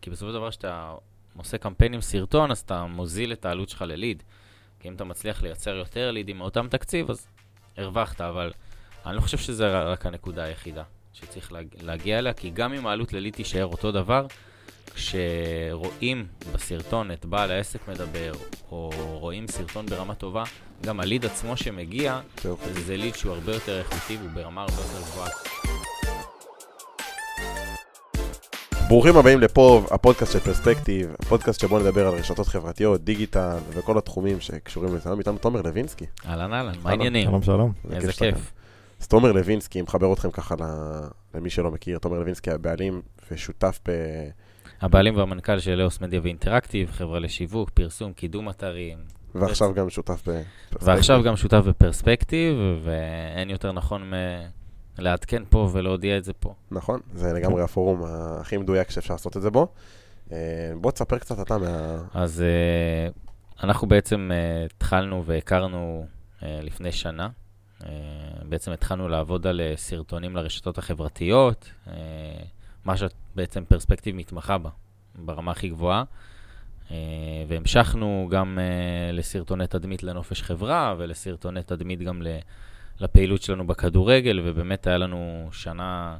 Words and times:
כי 0.00 0.10
בסופו 0.10 0.30
של 0.30 0.34
דבר, 0.34 0.50
כשאתה 0.50 0.94
עושה 1.36 1.58
קמפיין 1.58 1.94
עם 1.94 2.00
סרטון, 2.00 2.50
אז 2.50 2.58
אתה 2.58 2.84
מוזיל 2.84 3.32
את 3.32 3.44
העלות 3.44 3.68
שלך 3.68 3.82
לליד. 3.82 4.22
כי 4.80 4.88
אם 4.88 4.94
אתה 4.94 5.04
מצליח 5.04 5.42
לייצר 5.42 5.70
יותר 5.70 6.10
לידים 6.10 6.38
מאותם 6.38 6.68
תקציב, 6.70 7.10
אז 7.10 7.26
הרווחת, 7.76 8.20
אבל 8.20 8.52
אני 9.06 9.16
לא 9.16 9.20
חושב 9.20 9.38
שזה 9.38 9.82
רק 9.82 10.06
הנקודה 10.06 10.44
היחידה 10.44 10.82
שצריך 11.12 11.52
להגיע 11.82 12.18
אליה, 12.18 12.32
כי 12.32 12.50
גם 12.50 12.72
אם 12.72 12.86
העלות 12.86 13.12
לליד 13.12 13.34
תישאר 13.34 13.66
אותו 13.66 13.92
דבר, 13.92 14.26
כשרואים 14.94 16.26
בסרטון 16.52 17.10
את 17.10 17.24
בעל 17.24 17.50
העסק 17.50 17.88
מדבר, 17.88 18.32
או 18.70 18.90
רואים 19.20 19.48
סרטון 19.48 19.86
ברמה 19.86 20.14
טובה, 20.14 20.44
גם 20.82 21.00
הליד 21.00 21.24
עצמו 21.24 21.56
שמגיע, 21.56 22.20
זה 22.70 22.96
ליד 22.96 23.14
שהוא 23.14 23.32
הרבה 23.32 23.54
יותר 23.54 23.78
איכותי 23.78 24.16
והוא 24.16 24.30
ברמה 24.30 24.60
הרבה 24.62 24.74
יותר 24.74 25.00
גבוהה. 25.00 25.79
ברוכים 28.90 29.16
הבאים 29.16 29.40
לפה, 29.40 29.82
הפודקאסט 29.90 30.32
של 30.32 30.38
פרספקטיב, 30.38 31.14
הפודקאסט 31.20 31.60
שבו 31.60 31.78
נדבר 31.78 32.06
על 32.06 32.14
רשתות 32.14 32.46
חברתיות, 32.46 33.04
דיגיטל 33.04 33.56
וכל 33.68 33.98
התחומים 33.98 34.40
שקשורים 34.40 34.94
לזה. 34.94 35.10
איתנו 35.18 35.38
תומר 35.38 35.62
לוינסקי. 35.62 36.04
אהלן 36.26 36.52
אהלן, 36.52 36.72
מה 36.82 36.90
העניינים? 36.90 37.28
שלום 37.28 37.42
שלום. 37.42 37.72
איזה 37.92 38.12
כיף. 38.12 38.52
אז 39.00 39.08
תומר 39.08 39.32
לוינסקי, 39.32 39.82
מחבר 39.82 40.12
אתכם 40.12 40.30
ככה 40.30 40.54
למי 41.34 41.50
שלא 41.50 41.70
מכיר, 41.70 41.98
תומר 41.98 42.18
לוינסקי 42.18 42.50
הבעלים 42.50 43.02
ושותף 43.30 43.78
ב... 43.88 43.92
הבעלים 44.80 45.16
והמנכ"ל 45.16 45.58
של 45.58 45.74
לאוס 45.74 46.00
מדיה 46.00 46.20
ואינטראקטיב, 46.22 46.90
חברה 46.90 47.18
לשיווק, 47.18 47.70
פרסום, 47.70 48.12
קידום 48.12 48.48
אתרים. 48.48 48.98
ועכשיו 49.34 49.74
גם 49.74 49.90
שותף 49.90 50.22
בפרספקטיב. 50.22 50.88
ועכשיו 50.88 51.22
גם 51.22 51.36
שותף 51.36 51.62
בפרספקטיב, 51.66 52.56
ואין 52.84 53.50
יותר 53.50 53.72
נכון 53.72 54.12
לעדכן 55.00 55.42
פה 55.50 55.68
ולהודיע 55.72 56.18
את 56.18 56.24
זה 56.24 56.32
פה. 56.32 56.54
נכון, 56.70 57.00
זה 57.14 57.32
לגמרי 57.32 57.62
הפורום 57.62 58.02
הכי 58.40 58.56
מדויק 58.56 58.90
שאפשר 58.90 59.14
לעשות 59.14 59.36
את 59.36 59.42
זה 59.42 59.50
בו. 59.50 59.66
אה, 60.32 60.72
בוא 60.80 60.90
תספר 60.90 61.18
קצת 61.18 61.40
אתה 61.40 61.58
מה... 61.58 62.02
אז 62.14 62.42
אה, 62.42 63.08
אנחנו 63.62 63.88
בעצם 63.88 64.30
אה, 64.32 64.64
התחלנו 64.64 65.24
והכרנו 65.26 66.06
לפני 66.42 66.92
שנה. 66.92 67.28
בעצם 68.48 68.72
התחלנו 68.72 69.08
לעבוד 69.08 69.46
על 69.46 69.60
סרטונים 69.76 70.36
לרשתות 70.36 70.78
החברתיות, 70.78 71.70
מה 72.84 72.94
שבעצם 72.96 73.64
פרספקטיב 73.64 74.16
מתמחה 74.16 74.58
בה, 74.58 74.70
ברמה 75.14 75.50
הכי 75.50 75.68
גבוהה. 75.68 76.04
והמשכנו 77.48 78.28
גם 78.30 78.58
לסרטוני 79.12 79.66
תדמית 79.66 80.02
לנופש 80.02 80.42
חברה 80.42 80.94
ולסרטוני 80.98 81.62
תדמית 81.62 82.00
גם 82.02 82.22
ל... 82.22 82.26
לפעילות 83.00 83.42
שלנו 83.42 83.66
בכדורגל, 83.66 84.40
ובאמת 84.44 84.86
היה 84.86 84.98
לנו 84.98 85.48
שנה 85.52 86.18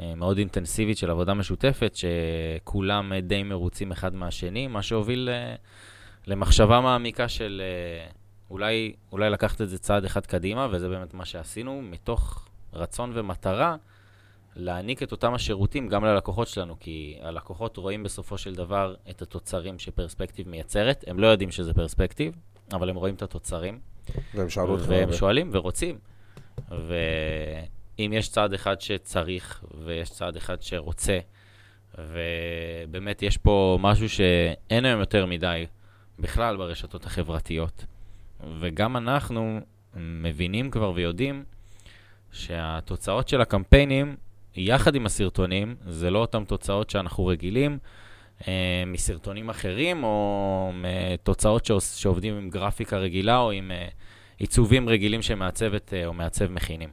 אה, 0.00 0.14
מאוד 0.14 0.38
אינטנסיבית 0.38 0.98
של 0.98 1.10
עבודה 1.10 1.34
משותפת, 1.34 1.96
שכולם 1.96 3.12
די 3.22 3.42
מרוצים 3.42 3.92
אחד 3.92 4.14
מהשני, 4.14 4.66
מה 4.66 4.82
שהוביל 4.82 5.28
אה, 5.32 5.54
למחשבה 6.26 6.80
מעמיקה 6.80 7.28
של 7.28 7.62
אה, 7.64 8.10
אולי, 8.50 8.92
אולי 9.12 9.30
לקחת 9.30 9.60
את 9.60 9.68
זה 9.68 9.78
צעד 9.78 10.04
אחד 10.04 10.26
קדימה, 10.26 10.68
וזה 10.70 10.88
באמת 10.88 11.14
מה 11.14 11.24
שעשינו, 11.24 11.82
מתוך 11.82 12.48
רצון 12.72 13.12
ומטרה 13.14 13.76
להעניק 14.56 15.02
את 15.02 15.12
אותם 15.12 15.34
השירותים 15.34 15.88
גם 15.88 16.04
ללקוחות 16.04 16.48
שלנו, 16.48 16.76
כי 16.80 17.18
הלקוחות 17.22 17.76
רואים 17.76 18.02
בסופו 18.02 18.38
של 18.38 18.54
דבר 18.54 18.94
את 19.10 19.22
התוצרים 19.22 19.78
שפרספקטיב 19.78 20.48
מייצרת, 20.48 21.04
הם 21.06 21.18
לא 21.18 21.26
יודעים 21.26 21.50
שזה 21.50 21.74
פרספקטיב, 21.74 22.34
אבל 22.72 22.90
הם 22.90 22.96
רואים 22.96 23.14
את 23.14 23.22
התוצרים. 23.22 23.89
והם 24.34 24.48
שאלו 24.50 24.72
אותך. 24.72 24.84
והם 24.88 25.12
שואלים 25.12 25.50
ורוצים. 25.52 25.98
ואם 26.68 28.12
יש 28.12 28.28
צעד 28.28 28.52
אחד 28.52 28.80
שצריך, 28.80 29.64
ויש 29.84 30.10
צעד 30.10 30.36
אחד 30.36 30.62
שרוצה, 30.62 31.18
ובאמת 31.98 33.22
יש 33.22 33.36
פה 33.36 33.78
משהו 33.80 34.08
שאין 34.08 34.84
היום 34.84 35.00
יותר 35.00 35.26
מדי 35.26 35.66
בכלל 36.18 36.56
ברשתות 36.56 37.06
החברתיות. 37.06 37.84
וגם 38.60 38.96
אנחנו 38.96 39.60
מבינים 39.96 40.70
כבר 40.70 40.92
ויודעים 40.94 41.44
שהתוצאות 42.32 43.28
של 43.28 43.40
הקמפיינים, 43.40 44.16
יחד 44.56 44.94
עם 44.94 45.06
הסרטונים, 45.06 45.76
זה 45.86 46.10
לא 46.10 46.18
אותן 46.18 46.44
תוצאות 46.44 46.90
שאנחנו 46.90 47.26
רגילים 47.26 47.78
מסרטונים 48.86 49.50
אחרים, 49.50 50.04
או 50.04 50.72
מתוצאות 50.74 51.70
שעובדים 51.96 52.34
עם 52.36 52.50
גרפיקה 52.50 52.96
רגילה, 52.98 53.38
או 53.38 53.50
עם 53.50 53.70
אה, 53.70 53.88
עיצובים 54.38 54.88
רגילים 54.88 55.22
שמעצבת 55.22 55.94
אה, 55.94 56.06
או 56.06 56.12
מעצב 56.12 56.46
מכינים. 56.50 56.90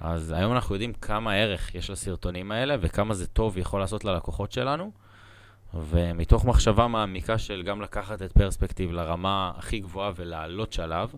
אז 0.00 0.32
היום 0.36 0.52
אנחנו 0.52 0.74
יודעים 0.74 0.92
כמה 0.92 1.34
ערך 1.34 1.74
יש 1.74 1.90
לסרטונים 1.90 2.52
האלה, 2.52 2.76
וכמה 2.80 3.14
זה 3.14 3.26
טוב 3.26 3.58
יכול 3.58 3.80
לעשות 3.80 4.04
ללקוחות 4.04 4.52
שלנו. 4.52 4.90
ומתוך 5.74 6.44
מחשבה 6.44 6.86
מעמיקה 6.86 7.38
של 7.38 7.62
גם 7.62 7.80
לקחת 7.80 8.22
את 8.22 8.32
פרספקטיב 8.32 8.92
לרמה 8.92 9.52
הכי 9.56 9.78
גבוהה 9.78 10.12
ולעלות 10.16 10.72
שלב, 10.72 11.14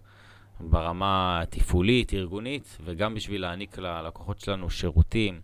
ברמה 0.61 1.41
התפעולית, 1.43 2.15
ארגונית, 2.15 2.79
וגם 2.85 3.15
בשביל 3.15 3.41
להעניק 3.41 3.79
ללקוחות 3.79 4.41
שלנו 4.41 4.71
שירותים 4.71 5.41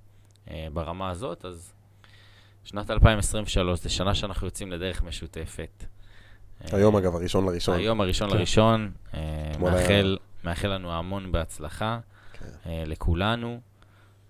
אה, 0.50 0.66
ברמה 0.72 1.10
הזאת, 1.10 1.44
אז 1.44 1.73
שנת 2.64 2.90
2023 2.90 3.80
זה 3.80 3.88
שנה 3.88 4.14
שאנחנו 4.14 4.46
יוצאים 4.46 4.72
לדרך 4.72 5.02
משותפת. 5.02 5.84
היום 6.60 6.96
אגב, 6.96 7.14
הראשון 7.14 7.46
לראשון. 7.46 7.78
היום 7.78 8.00
הראשון 8.00 8.30
כן. 8.30 8.36
לראשון, 8.36 8.90
אה, 9.14 9.52
מאחל, 9.60 10.18
מאחל 10.44 10.68
לנו 10.68 10.92
המון 10.92 11.32
בהצלחה 11.32 11.98
כן. 12.32 12.46
אה, 12.66 12.82
לכולנו. 12.86 13.60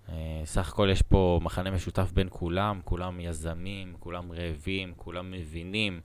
אה, 0.09 0.41
סך 0.45 0.69
הכל 0.69 0.89
יש 0.91 1.01
פה 1.01 1.39
מחנה 1.43 1.71
משותף 1.71 2.11
בין 2.13 2.27
כולם, 2.29 2.79
כולם 2.83 3.19
יזמים, 3.19 3.95
כולם 3.99 4.31
רעבים, 4.31 4.93
כולם 4.97 5.31
מבינים 5.31 6.01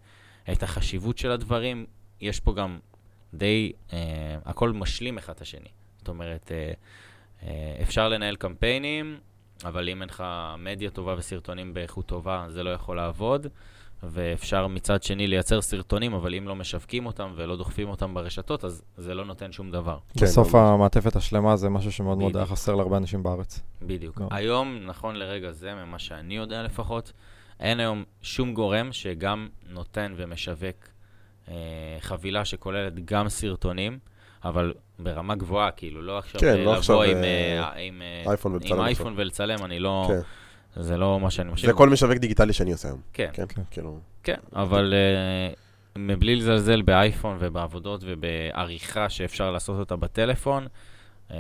את 0.53 0.63
החשיבות 0.63 1.19
של 1.19 1.31
הדברים. 1.31 1.87
יש 2.21 2.41
פה 2.41 2.55
גם 2.55 2.79
די, 3.35 3.73
הכל 4.45 4.73
משלים 4.73 5.19
אחד 5.19 5.33
את 5.33 5.41
השני. 5.41 5.69
זאת 5.99 6.09
אומרת, 6.09 6.53
אפשר 7.83 8.09
לנהל 8.09 8.37
קמפיינים, 8.37 9.19
אבל 9.65 9.89
אם 9.89 10.03
אין 10.03 10.09
לך 10.09 10.25
מדיה 10.59 10.91
טובה 10.91 11.15
וסרטונים 11.19 11.75
באיכות 11.75 12.07
טובה, 12.07 12.47
זה 12.49 12.63
לא 12.63 12.71
יכול 12.71 12.97
לעבוד. 12.97 13.47
ואפשר 14.03 14.67
מצד 14.67 15.03
שני 15.03 15.27
לייצר 15.27 15.61
סרטונים, 15.61 16.15
אבל 16.15 16.35
אם 16.35 16.49
לא 16.49 16.57
משווקים 16.57 17.07
אותם 17.07 17.33
ולא 17.37 17.57
דוחפים 17.57 17.89
אותם 17.89 18.15
ברשתות, 18.15 18.65
אז 18.65 18.83
זה 18.97 19.15
לא 19.15 19.25
נותן 19.25 19.53
שום 19.53 19.71
דבר. 19.71 19.99
כן, 20.19 20.25
בסוף 20.27 20.55
המעטפת 20.55 21.17
השלמה 21.17 21.57
זה 21.57 21.69
משהו 21.69 21.93
שמאוד 21.93 22.19
מאוד 22.19 22.37
היה 22.37 22.47
חסר 22.47 22.75
להרבה 22.75 22.97
אנשים 22.97 23.23
בארץ. 23.23 23.61
בדיוק. 23.83 24.21
לא. 24.21 24.29
היום, 24.31 24.79
נכון 24.87 25.17
לרגע 25.17 25.53
זה, 25.53 25.75
ממה 25.75 25.99
שאני 25.99 26.37
יודע 26.37 26.63
לפחות, 26.63 27.13
אין 27.61 27.81
היום 27.81 28.05
שום 28.23 28.55
גורם 28.55 28.93
שגם 28.93 29.49
נותן 29.69 30.15
ומשווק 30.17 30.77
אה, 31.49 31.55
חבילה 32.01 32.45
שכוללת 32.45 33.05
גם 33.05 33.29
סרטונים, 33.29 33.99
אבל 34.45 34.73
ברמה 34.99 35.35
גבוהה, 35.35 35.71
כאילו, 35.71 36.03
לא 36.03 36.19
עכשיו 36.19 36.41
כן, 36.41 36.61
לא 36.61 36.77
לבוא 36.77 37.05
עם, 37.05 37.17
אה, 37.17 37.61
אה, 37.61 37.73
עם, 37.79 38.03
אה, 38.03 38.31
אייפון 38.31 38.53
ולצלם, 38.53 38.77
עם 38.77 38.81
אייפון 38.81 39.15
ולצלם, 39.17 39.65
אני 39.65 39.79
לא... 39.79 40.05
כן. 40.09 40.21
זה 40.77 40.97
לא 40.97 41.21
מה 41.21 41.31
שאני 41.31 41.53
משאיר. 41.53 41.71
זה 41.71 41.77
כל 41.77 41.89
משווק 41.89 42.13
דיגיטלי 42.13 42.53
שאני 42.53 42.73
עושה 42.73 42.89
היום. 42.89 43.01
כן. 43.13 43.31
כן, 43.33 43.45
כן. 43.49 43.63
כאילו... 43.71 43.99
כן, 44.23 44.39
אבל 44.53 44.95
uh, 44.95 45.99
מבלי 45.99 46.37
לזלזל 46.37 46.83
באייפון 46.83 47.37
ובעבודות 47.41 48.05
ובעריכה 48.07 49.09
שאפשר 49.09 49.51
לעשות 49.51 49.79
אותה 49.79 49.97
בטלפון, 49.97 50.67
uh, 51.29 51.33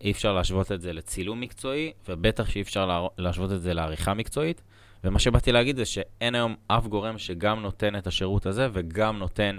אי 0.00 0.10
אפשר 0.10 0.32
להשוות 0.32 0.72
את 0.72 0.80
זה 0.80 0.92
לצילום 0.92 1.40
מקצועי, 1.40 1.92
ובטח 2.08 2.50
שאי 2.50 2.62
אפשר 2.62 2.86
לה, 2.86 3.06
להשוות 3.18 3.52
את 3.52 3.62
זה 3.62 3.74
לעריכה 3.74 4.14
מקצועית. 4.14 4.62
ומה 5.04 5.18
שבאתי 5.18 5.52
להגיד 5.52 5.76
זה 5.76 5.84
שאין 5.84 6.34
היום 6.34 6.54
אף 6.66 6.86
גורם 6.86 7.18
שגם 7.18 7.62
נותן 7.62 7.96
את 7.96 8.06
השירות 8.06 8.46
הזה 8.46 8.68
וגם 8.72 9.18
נותן 9.18 9.56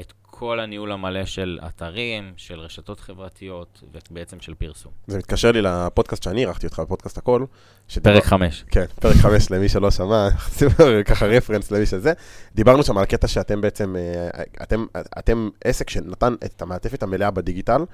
את 0.00 0.12
כל 0.22 0.60
הניהול 0.60 0.92
המלא 0.92 1.24
של 1.24 1.58
אתרים, 1.66 2.32
של 2.36 2.58
רשתות 2.60 3.00
חברתיות, 3.00 3.82
ובעצם 4.10 4.40
של 4.40 4.54
פרסום. 4.54 4.92
זה 5.06 5.18
מתקשר 5.18 5.52
לי 5.52 5.62
לפודקאסט 5.62 6.22
שאני 6.22 6.44
ערכתי 6.44 6.66
אותך, 6.66 6.78
בפודקאסט 6.78 7.18
הכל. 7.18 7.44
שדיבר... 7.88 8.14
פרק 8.14 8.24
5. 8.24 8.64
כן, 8.70 8.84
פרק 9.00 9.16
5 9.16 9.50
למי 9.50 9.68
שלא 9.68 9.90
שמע, 9.90 10.28
ככה 11.08 11.26
רפרנס 11.26 11.70
למי 11.70 11.86
שזה. 11.86 12.12
דיברנו 12.54 12.82
שם 12.82 12.96
על 12.98 13.02
הקטע 13.02 13.28
שאתם 13.28 13.60
בעצם, 13.60 13.96
אה, 13.96 14.42
אתם, 14.62 14.86
אתם 15.18 15.48
עסק 15.64 15.90
שנתן 15.90 16.34
את 16.44 16.62
המעטפת 16.62 17.02
המלאה 17.02 17.30
בדיגיטל, 17.30 17.84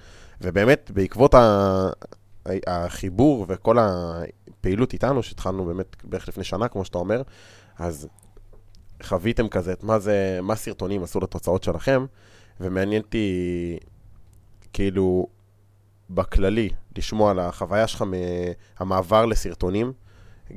ובאמת 0.40 0.90
בעקבות 0.94 1.34
ה... 1.34 1.88
החיבור 2.66 3.46
וכל 3.48 3.76
הפעילות 3.80 4.92
איתנו, 4.92 5.22
שהתחלנו 5.22 5.64
באמת 5.64 5.96
בערך 6.04 6.28
לפני 6.28 6.44
שנה, 6.44 6.68
כמו 6.68 6.84
שאתה 6.84 6.98
אומר, 6.98 7.22
אז 7.78 8.08
חוויתם 9.02 9.48
כזה, 9.48 9.72
את 9.72 9.82
מה 9.82 9.98
זה, 9.98 10.38
מה 10.42 10.54
סרטונים 10.54 11.02
עשו 11.02 11.20
לתוצאות 11.20 11.62
שלכם, 11.62 12.06
ומעניין 12.60 13.02
אותי, 13.02 13.78
כאילו, 14.72 15.26
בכללי, 16.10 16.68
לשמוע 16.96 17.30
על 17.30 17.38
החוויה 17.38 17.86
שלך 17.86 18.04
מהמעבר 18.80 19.26
לסרטונים. 19.26 19.92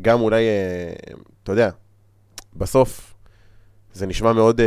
גם 0.01 0.21
אולי, 0.21 0.43
אה, 0.47 0.93
אתה 1.43 1.51
יודע, 1.51 1.69
בסוף 2.53 3.13
זה 3.93 4.07
נשמע 4.07 4.33
מאוד 4.33 4.59
uh, 4.59 4.63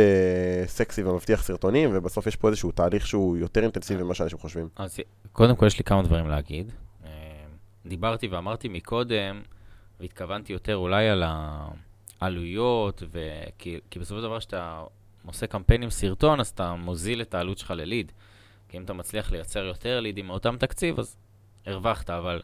סקסי 0.67 1.03
ומבטיח 1.03 1.43
סרטונים, 1.43 1.89
ובסוף 1.93 2.27
יש 2.27 2.35
פה 2.35 2.47
איזשהו 2.47 2.71
תהליך 2.71 3.07
שהוא 3.07 3.37
יותר 3.37 3.63
אינטנסיבי 3.63 4.03
ממה 4.03 4.13
שאנשים 4.13 4.37
חושבים. 4.37 4.69
אז 4.75 4.99
קודם 5.31 5.55
כל 5.55 5.65
יש 5.65 5.77
לי 5.77 5.83
כמה 5.83 6.03
דברים 6.03 6.27
להגיד. 6.27 6.71
אה, 7.05 7.09
דיברתי 7.85 8.27
ואמרתי 8.27 8.67
מקודם, 8.67 9.41
והתכוונתי 9.99 10.53
יותר 10.53 10.75
אולי 10.75 11.09
על, 11.09 11.23
ה... 11.23 11.67
עלויות, 12.25 13.03
וכי, 13.11 13.79
כי 13.89 13.99
בסופו 13.99 14.19
של 14.19 14.27
דבר 14.27 14.39
כשאתה 14.39 14.83
עושה 15.25 15.47
קמפיין 15.47 15.83
עם 15.83 15.89
סרטון, 15.89 16.39
אז 16.39 16.47
אתה 16.47 16.73
מוזיל 16.73 17.21
את 17.21 17.33
העלות 17.33 17.57
שלך 17.57 17.71
לליד. 17.71 18.11
כי 18.69 18.77
אם 18.77 18.83
אתה 18.83 18.93
מצליח 18.93 19.31
לייצר 19.31 19.63
יותר 19.65 19.99
לידים 19.99 20.27
מאותם 20.27 20.57
תקציב, 20.57 20.99
אז 20.99 21.17
הרווחת, 21.65 22.09
אבל 22.09 22.41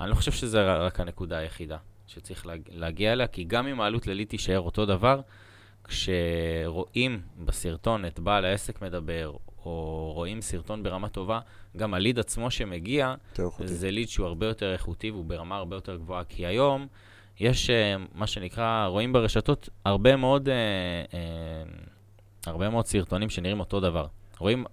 אני 0.00 0.10
לא 0.10 0.14
חושב 0.14 0.32
שזה 0.32 0.74
רק 0.74 1.00
הנקודה 1.00 1.38
היחידה 1.38 1.76
שצריך 2.06 2.46
להגיע 2.70 3.12
אליה, 3.12 3.26
כי 3.26 3.44
גם 3.44 3.66
אם 3.66 3.80
העלות 3.80 4.06
לליד 4.06 4.28
תישאר 4.28 4.60
אותו 4.60 4.86
דבר, 4.86 5.20
כשרואים 5.84 7.20
בסרטון 7.44 8.04
את 8.04 8.20
בעל 8.20 8.44
העסק 8.44 8.82
מדבר, 8.82 9.32
או 9.64 10.12
רואים 10.14 10.40
סרטון 10.40 10.82
ברמה 10.82 11.08
טובה, 11.08 11.40
גם 11.76 11.94
הליד 11.94 12.18
עצמו 12.18 12.50
שמגיע, 12.50 13.14
זה 13.64 13.90
ליד 13.90 14.08
שהוא 14.08 14.26
הרבה 14.26 14.46
יותר 14.46 14.72
איכותי 14.72 15.10
והוא 15.10 15.24
ברמה 15.24 15.56
הרבה 15.56 15.76
יותר 15.76 15.96
גבוהה. 15.96 16.24
כי 16.24 16.46
היום 16.46 16.86
יש 17.40 17.70
uh, 17.70 17.72
מה 18.14 18.26
שנקרא, 18.26 18.86
רואים 18.86 19.12
ברשתות 19.12 19.68
הרבה 19.84 20.16
מאוד, 20.16 20.48
uh, 20.48 20.50
uh, 21.12 22.50
הרבה 22.50 22.70
מאוד 22.70 22.86
סרטונים 22.86 23.30
שנראים 23.30 23.60
אותו 23.60 23.80
דבר. 23.80 24.06
רואים, 24.38 24.64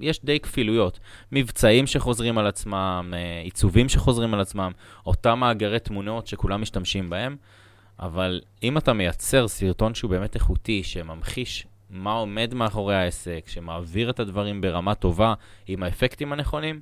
יש 0.00 0.24
די 0.24 0.40
כפילויות. 0.40 0.98
מבצעים 1.32 1.86
שחוזרים 1.86 2.38
על 2.38 2.46
עצמם, 2.46 3.14
עיצובים 3.42 3.88
שחוזרים 3.88 4.34
על 4.34 4.40
עצמם, 4.40 4.72
אותם 5.06 5.38
מאגרי 5.38 5.78
תמונות 5.78 6.26
שכולם 6.26 6.62
משתמשים 6.62 7.10
בהם. 7.10 7.36
אבל 7.98 8.40
אם 8.62 8.78
אתה 8.78 8.92
מייצר 8.92 9.48
סרטון 9.48 9.94
שהוא 9.94 10.10
באמת 10.10 10.34
איכותי, 10.34 10.82
שממחיש 10.82 11.66
מה 11.90 12.12
עומד 12.12 12.54
מאחורי 12.54 12.94
העסק, 12.94 13.44
שמעביר 13.46 14.10
את 14.10 14.20
הדברים 14.20 14.60
ברמה 14.60 14.94
טובה 14.94 15.34
עם 15.66 15.82
האפקטים 15.82 16.32
הנכונים, 16.32 16.80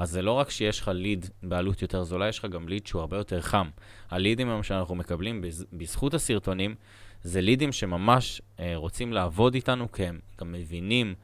אז 0.00 0.10
זה 0.10 0.22
לא 0.22 0.32
רק 0.32 0.50
שיש 0.50 0.80
לך 0.80 0.90
ליד 0.94 1.26
בעלות 1.42 1.82
יותר 1.82 2.04
זולה, 2.04 2.28
יש 2.28 2.38
לך 2.38 2.44
גם 2.44 2.68
ליד 2.68 2.86
שהוא 2.86 3.00
הרבה 3.00 3.16
יותר 3.16 3.40
חם. 3.40 3.68
הלידים 4.10 4.62
שאנחנו 4.62 4.94
מקבלים 4.94 5.44
בזכות 5.72 6.14
הסרטונים, 6.14 6.74
זה 7.22 7.40
לידים 7.40 7.72
שממש 7.72 8.42
אה, 8.60 8.72
רוצים 8.76 9.12
לעבוד 9.12 9.54
איתנו, 9.54 9.92
כי 9.92 10.06
הם 10.06 10.18
גם 10.40 10.52
מבינים 10.52 11.14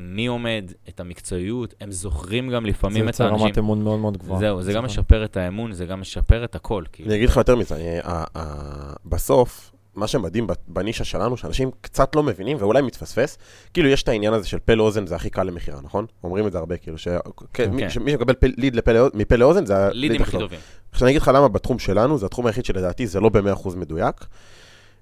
מי 0.00 0.26
עומד, 0.26 0.72
את 0.88 1.00
המקצועיות, 1.00 1.74
הם 1.80 1.90
זוכרים 1.92 2.50
גם 2.50 2.66
לפעמים 2.66 3.08
את 3.08 3.20
האנשים. 3.20 3.38
זה 3.38 3.44
יוצא 3.44 3.46
רמת 3.46 3.58
אמון 3.58 3.82
מאוד 3.82 3.98
מאוד 3.98 4.16
גבוהה. 4.16 4.40
זהו, 4.40 4.62
זה 4.62 4.72
גם 4.72 4.84
משפר 4.84 5.24
את 5.24 5.36
האמון, 5.36 5.72
זה 5.72 5.86
גם 5.86 6.00
משפר 6.00 6.44
את 6.44 6.54
הכל. 6.54 6.84
אני 7.06 7.14
אגיד 7.14 7.28
לך 7.28 7.36
יותר 7.36 7.56
מזה, 7.56 8.00
בסוף, 9.04 9.72
מה 9.96 10.06
שמדהים 10.06 10.46
בנישה 10.68 11.04
שלנו, 11.04 11.36
שאנשים 11.36 11.70
קצת 11.80 12.16
לא 12.16 12.22
מבינים 12.22 12.56
ואולי 12.60 12.82
מתפספס, 12.82 13.38
כאילו 13.74 13.88
יש 13.88 14.02
את 14.02 14.08
העניין 14.08 14.32
הזה 14.32 14.48
של 14.48 14.58
פה 14.58 14.74
לאוזן 14.74 15.06
זה 15.06 15.16
הכי 15.16 15.30
קל 15.30 15.42
למכירה, 15.42 15.80
נכון? 15.82 16.06
אומרים 16.24 16.46
את 16.46 16.52
זה 16.52 16.58
הרבה, 16.58 16.76
כאילו, 16.76 16.98
שמי 16.98 17.18
כן, 17.52 17.70
כן. 17.78 17.90
שמקבל 17.90 18.34
ליד 18.42 18.80
מפה 19.14 19.36
לאוזן 19.36 19.66
זה 19.66 19.76
הלידים 19.76 20.22
הכי 20.22 20.38
טובים. 20.38 20.58
עכשיו 20.90 21.06
אני 21.06 21.10
אגיד 21.10 21.22
לך 21.22 21.30
למה 21.34 21.48
בתחום 21.48 21.78
שלנו, 21.78 22.18
זה 22.18 22.26
התחום 22.26 22.46
היחיד 22.46 22.64
שלדעתי 22.64 23.06
זה 23.06 23.20
לא 23.20 23.28
ב-100% 23.28 23.76
מדויק, 23.76 24.26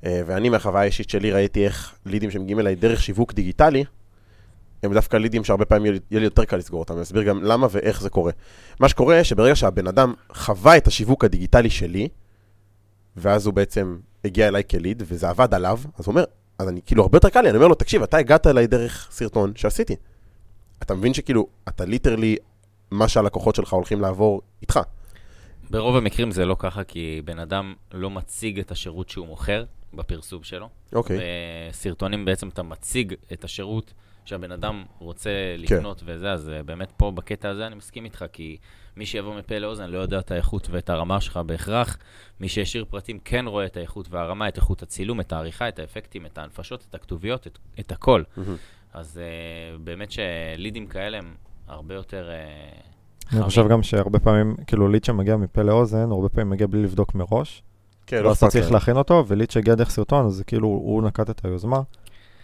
אה, 0.05 0.23
ואני 0.27 0.49
מהחוויה 0.49 0.83
האישית 0.83 1.11
שלי 1.11 1.33
ראיתי 1.33 1.65
איך 1.65 1.95
לידים 2.07 2.31
שמגיעים 2.31 2.61
אליי 2.61 2.75
דרך 2.75 3.03
שיווק 3.03 3.33
דיגיטלי, 3.33 3.85
הם 4.83 4.95
דווקא 4.95 5.17
לידים 5.17 5.45
שהרבה 5.45 5.65
פעמים 5.65 5.93
יהיה 6.11 6.21
לי 6.21 6.25
יותר 6.25 6.45
קל 6.45 6.57
לסגור 6.57 6.81
אותם, 6.81 6.95
אני 6.95 7.03
אסביר 7.03 7.23
גם 7.23 7.43
למה 7.43 7.67
ואיך 7.71 8.01
זה 8.01 8.11
קורה. 8.11 8.33
מה 8.81 8.89
שקורה, 8.89 9.25
שברגע 9.25 9.57
שהבן 9.57 9.87
אדם 9.87 10.15
חווה 10.33 10.77
את 10.77 10.87
השיווק 10.87 11.25
הדיגיטלי 11.25 11.71
שלי, 11.71 12.09
ואז 13.17 13.47
הוא 13.47 13.55
בעצם 13.55 13.97
הגיע 14.25 14.49
אליי 14.49 14.63
כליד, 14.71 15.03
וזה 15.07 15.29
עבד 15.29 15.55
עליו, 15.55 15.79
אז 15.99 16.07
הוא 16.07 16.13
אומר, 16.13 16.25
אז 16.59 16.69
אני 16.69 16.81
כאילו 16.87 17.03
הרבה 17.03 17.17
יותר 17.17 17.29
קל 17.29 17.41
לי, 17.41 17.49
אני 17.49 17.57
אומר 17.57 17.69
לו, 17.69 17.75
תקשיב, 17.75 18.03
אתה 18.03 18.17
הגעת 18.17 18.47
אליי 18.47 18.67
דרך 18.67 19.09
סרטון 19.11 19.53
שעשיתי. 19.57 19.97
אתה 20.83 20.95
מבין 20.95 21.15
שכאילו, 21.15 21.47
אתה 21.69 21.85
ליטרלי, 21.85 22.37
מה 22.91 23.09
שהלקוחות 23.09 23.55
שלך 23.55 23.73
הולכים 23.73 24.01
לעבור 24.01 24.43
איתך. 24.63 24.81
ברוב 25.71 25.97
המקרים 25.97 26.31
זה 26.31 26.45
לא 26.45 26.57
ככה, 26.59 26.85
כי 26.85 27.23
בן 27.25 27.39
אדם 27.39 27.75
לא 27.93 28.11
מציג 28.11 28.59
את 28.59 28.71
השירות 28.71 29.09
שהוא 29.09 29.27
מוכר 29.27 29.65
בפרסום 29.95 30.43
שלו. 30.43 30.69
אוקיי. 30.93 31.19
בסרטונים 31.71 32.25
בעצם 32.25 32.49
אתה 32.49 32.63
מציג 32.63 33.15
את 33.33 33.45
השירות 33.45 33.93
שהבן 34.25 34.53
אדם 34.53 34.85
רוצה 34.99 35.31
כן. 35.31 35.63
לקנות 35.63 36.01
כן. 36.01 36.07
וזה, 36.09 36.33
אז 36.33 36.51
באמת 36.67 36.93
פה, 36.97 37.11
בקטע 37.11 37.49
הזה, 37.49 37.67
אני 37.67 37.75
מסכים 37.75 38.05
איתך, 38.05 38.25
כי 38.33 38.57
מי 38.97 39.07
שיבוא 39.07 39.39
מפה 39.39 39.59
לאוזן 39.59 39.91
לא 39.91 39.99
יודע 39.99 40.19
את 40.19 40.31
האיכות 40.31 40.69
ואת 40.71 40.91
הרמה 40.91 41.21
שלך 41.21 41.37
בהכרח. 41.37 41.99
מי 42.41 42.49
שישאיר 42.49 42.85
פרטים 42.91 43.19
כן 43.25 43.47
רואה 43.47 43.67
את 43.67 43.77
האיכות 43.77 44.07
והרמה, 44.11 44.49
את 44.49 44.57
איכות 44.57 44.83
הצילום, 44.83 45.21
את 45.21 45.33
העריכה, 45.33 45.69
את 45.69 45.79
האפקטים, 45.79 46.27
את 46.27 46.39
ההנפשות, 46.39 46.87
את 46.91 46.95
הכתוביות, 46.95 47.47
את, 47.47 47.59
את 47.81 47.93
הכל. 47.93 48.23
Mm-hmm. 48.23 48.41
אז 48.93 49.21
uh, 49.21 49.79
באמת 49.79 50.11
שלידים 50.11 50.87
כאלה 50.87 51.19
הם 51.19 51.35
הרבה 51.69 51.95
יותר... 51.95 52.31
Uh, 52.31 53.35
אני 53.35 53.43
חושב 53.43 53.69
גם 53.69 53.83
שהרבה 53.83 54.19
פעמים, 54.19 54.57
כאילו 54.67 54.89
ליד 54.89 55.05
שמגיע 55.05 55.37
מפה 55.37 55.63
לאוזן, 55.63 56.11
הרבה 56.11 56.29
פעמים 56.29 56.51
מגיע 56.51 56.67
בלי 56.67 56.83
לבדוק 56.83 57.15
מראש. 57.15 57.63
כן, 58.07 58.23
לא 58.23 58.33
אכפת 58.33 58.43
לי. 58.43 58.51
צריך 58.51 58.73
להכין 58.73 58.97
אותו, 58.97 59.25
וליד 59.29 59.51
שהגיע 59.51 59.75
דרך 59.75 59.91
סרטון, 59.91 60.27
אז 60.27 60.43
כאילו 60.47 60.69
הוא 60.69 61.03
נקט 61.03 61.31
את 61.31 61.45
היוזמה. 61.45 61.81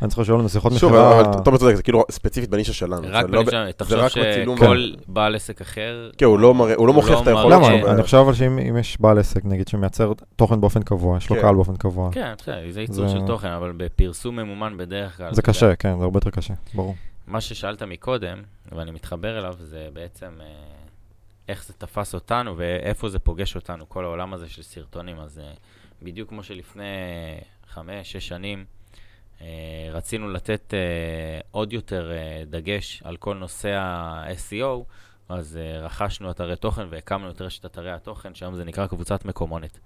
אני 0.03 0.09
צריך 0.09 0.19
לשאול 0.21 0.39
לנו 0.39 0.49
שיחות 0.49 0.73
מכירה. 0.73 0.91
שוב, 0.91 0.95
אבל 0.95 1.43
תומר 1.45 1.59
צודק, 1.59 1.75
זה 1.75 1.83
כאילו 1.83 2.05
ספציפית 2.11 2.51
בנישה 2.51 2.73
שלנו. 2.73 3.09
רק 3.11 3.27
לא 3.29 3.43
בנישה, 3.43 3.73
תחשוב 3.73 4.09
שכל 4.09 4.91
בעל 5.07 5.35
עסק 5.35 5.61
אחר... 5.61 6.11
כן, 6.19 6.27
הוא 6.27 6.39
לא, 6.39 6.55
לא 6.79 6.93
מוכיח 6.93 7.23
את 7.23 7.27
היכולת 7.27 7.65
שלו. 7.65 7.79
למה? 7.79 7.93
אני 7.93 8.03
חושב 8.03 8.17
אבל 8.17 8.35
שאם 8.35 8.77
יש 8.77 9.01
בעל 9.01 9.19
עסק, 9.19 9.45
נגיד, 9.45 9.69
שמייצר 9.69 10.13
תוכן 10.37 10.61
באופן 10.61 10.83
קבוע, 10.83 11.17
יש 11.17 11.31
לו 11.31 11.37
כן. 11.37 11.43
קהל 11.43 11.55
באופן 11.55 11.77
קבוע. 11.77 12.11
כן, 12.13 12.33
בסדר, 12.39 12.71
זה 12.71 12.81
ייצור 12.81 13.09
של 13.09 13.27
תוכן, 13.27 13.49
אבל 13.49 13.73
בפרסום 13.77 14.37
ממומן 14.37 14.77
בדרך 14.77 15.17
כלל... 15.17 15.35
זה 15.35 15.43
קשה, 15.43 15.77
כן, 15.77 15.99
זה 15.99 16.05
הרבה 16.05 16.17
יותר 16.17 16.31
קשה, 16.31 16.55
ברור. 16.75 16.95
מה 17.27 17.41
ששאלת 17.41 17.83
מקודם, 17.83 18.43
ואני 18.73 18.91
מתחבר 18.91 19.39
אליו, 19.39 19.55
זה 19.61 19.89
בעצם 19.93 20.31
אה, 20.41 20.47
איך 21.49 21.65
זה 21.65 21.73
תפס 21.79 22.15
אותנו 22.15 22.57
ואיפה 22.57 23.09
זה 23.09 23.19
פוגש 23.19 23.57
אותנו, 23.57 23.89
כל 23.89 24.05
העולם 24.05 24.35
הזה 24.35 24.49
של 24.49 24.63
סרטונים. 24.63 25.19
אז 25.19 25.39
אה, 25.39 25.53
בדיוק 26.03 26.29
כמו 26.29 26.43
שלפני 26.43 26.85
חמש, 27.69 28.13
שש 28.13 28.29
שנים, 28.29 28.65
רצינו 29.93 30.31
לתת 30.31 30.75
uh, 30.75 31.47
עוד 31.51 31.73
יותר 31.73 32.11
uh, 32.11 32.51
דגש 32.51 33.03
על 33.05 33.17
כל 33.17 33.35
נושא 33.35 33.69
ה-SEO, 33.69 34.85
אז 35.29 35.59
רכשנו 35.83 36.31
אתרי 36.31 36.57
תוכן 36.57 36.87
והקמנו 36.91 37.31
את 37.31 37.41
רשת 37.43 37.67
אתרי 37.67 37.93
התוכן, 37.93 38.35
שהיום 38.35 38.55
זה 38.55 38.65
נקרא 38.65 38.87
קבוצת 38.87 39.25
מקומונת. 39.25 39.79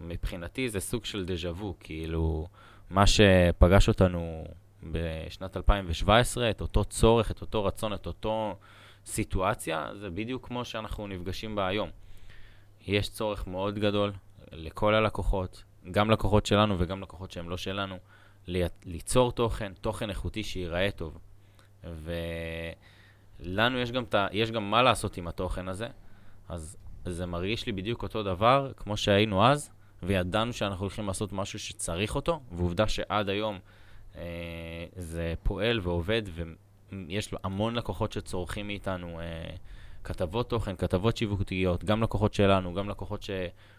מבחינתי 0.00 0.68
זה 0.68 0.80
סוג 0.80 1.04
של 1.04 1.24
דז'ה 1.24 1.50
וו, 1.50 1.74
כאילו, 1.80 2.46
מה 2.90 3.06
שפגש 3.06 3.88
אותנו 3.88 4.44
בשנת 4.82 5.56
2017, 5.56 6.50
את 6.50 6.60
אותו 6.60 6.84
צורך, 6.84 7.30
את 7.30 7.40
אותו 7.40 7.64
רצון, 7.64 7.92
את 7.92 8.06
אותו 8.06 8.56
סיטואציה, 9.06 9.88
זה 10.00 10.10
בדיוק 10.10 10.46
כמו 10.46 10.64
שאנחנו 10.64 11.06
נפגשים 11.06 11.56
בה 11.56 11.66
היום. 11.66 11.90
יש 12.86 13.10
צורך 13.10 13.46
מאוד 13.46 13.78
גדול 13.78 14.12
לכל 14.52 14.94
הלקוחות, 14.94 15.64
גם 15.90 16.10
לקוחות 16.10 16.46
שלנו 16.46 16.74
וגם 16.78 17.02
לקוחות 17.02 17.30
שהם 17.30 17.50
לא 17.50 17.56
שלנו. 17.56 17.98
ליצור 18.84 19.32
תוכן, 19.32 19.72
תוכן 19.80 20.10
איכותי 20.10 20.42
שייראה 20.42 20.90
טוב. 20.90 21.18
ולנו 21.84 23.78
יש 23.78 23.92
גם, 23.92 24.04
ת, 24.04 24.14
יש 24.32 24.50
גם 24.50 24.70
מה 24.70 24.82
לעשות 24.82 25.16
עם 25.16 25.28
התוכן 25.28 25.68
הזה, 25.68 25.88
אז 26.48 26.76
זה 27.04 27.26
מרגיש 27.26 27.66
לי 27.66 27.72
בדיוק 27.72 28.02
אותו 28.02 28.22
דבר 28.22 28.72
כמו 28.76 28.96
שהיינו 28.96 29.46
אז, 29.46 29.70
וידענו 30.02 30.52
שאנחנו 30.52 30.82
הולכים 30.82 31.06
לעשות 31.06 31.32
משהו 31.32 31.58
שצריך 31.58 32.14
אותו, 32.14 32.40
ועובדה 32.52 32.88
שעד 32.88 33.28
היום 33.28 33.58
אה, 34.16 34.22
זה 34.96 35.34
פועל 35.42 35.80
ועובד, 35.82 36.22
ויש 36.92 37.34
המון 37.44 37.74
לקוחות 37.74 38.12
שצורכים 38.12 38.66
מאיתנו 38.66 39.20
אה, 39.20 39.56
כתבות 40.04 40.50
תוכן, 40.50 40.76
כתבות 40.76 41.16
שיווקתיות, 41.16 41.84
גם 41.84 42.02
לקוחות 42.02 42.34
שלנו, 42.34 42.74
גם 42.74 42.88
לקוחות 42.88 43.22
ש... 43.22 43.30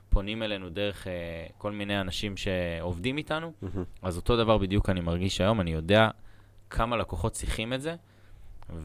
פונים 0.09 0.43
אלינו 0.43 0.69
דרך 0.69 1.07
uh, 1.07 1.09
כל 1.57 1.71
מיני 1.71 2.01
אנשים 2.01 2.37
שעובדים 2.37 3.17
איתנו, 3.17 3.51
mm-hmm. 3.63 3.67
אז 4.01 4.17
אותו 4.17 4.37
דבר 4.37 4.57
בדיוק 4.57 4.89
אני 4.89 5.01
מרגיש 5.01 5.41
היום, 5.41 5.61
אני 5.61 5.71
יודע 5.71 6.09
כמה 6.69 6.97
לקוחות 6.97 7.33
צריכים 7.33 7.73
את 7.73 7.81
זה, 7.81 7.95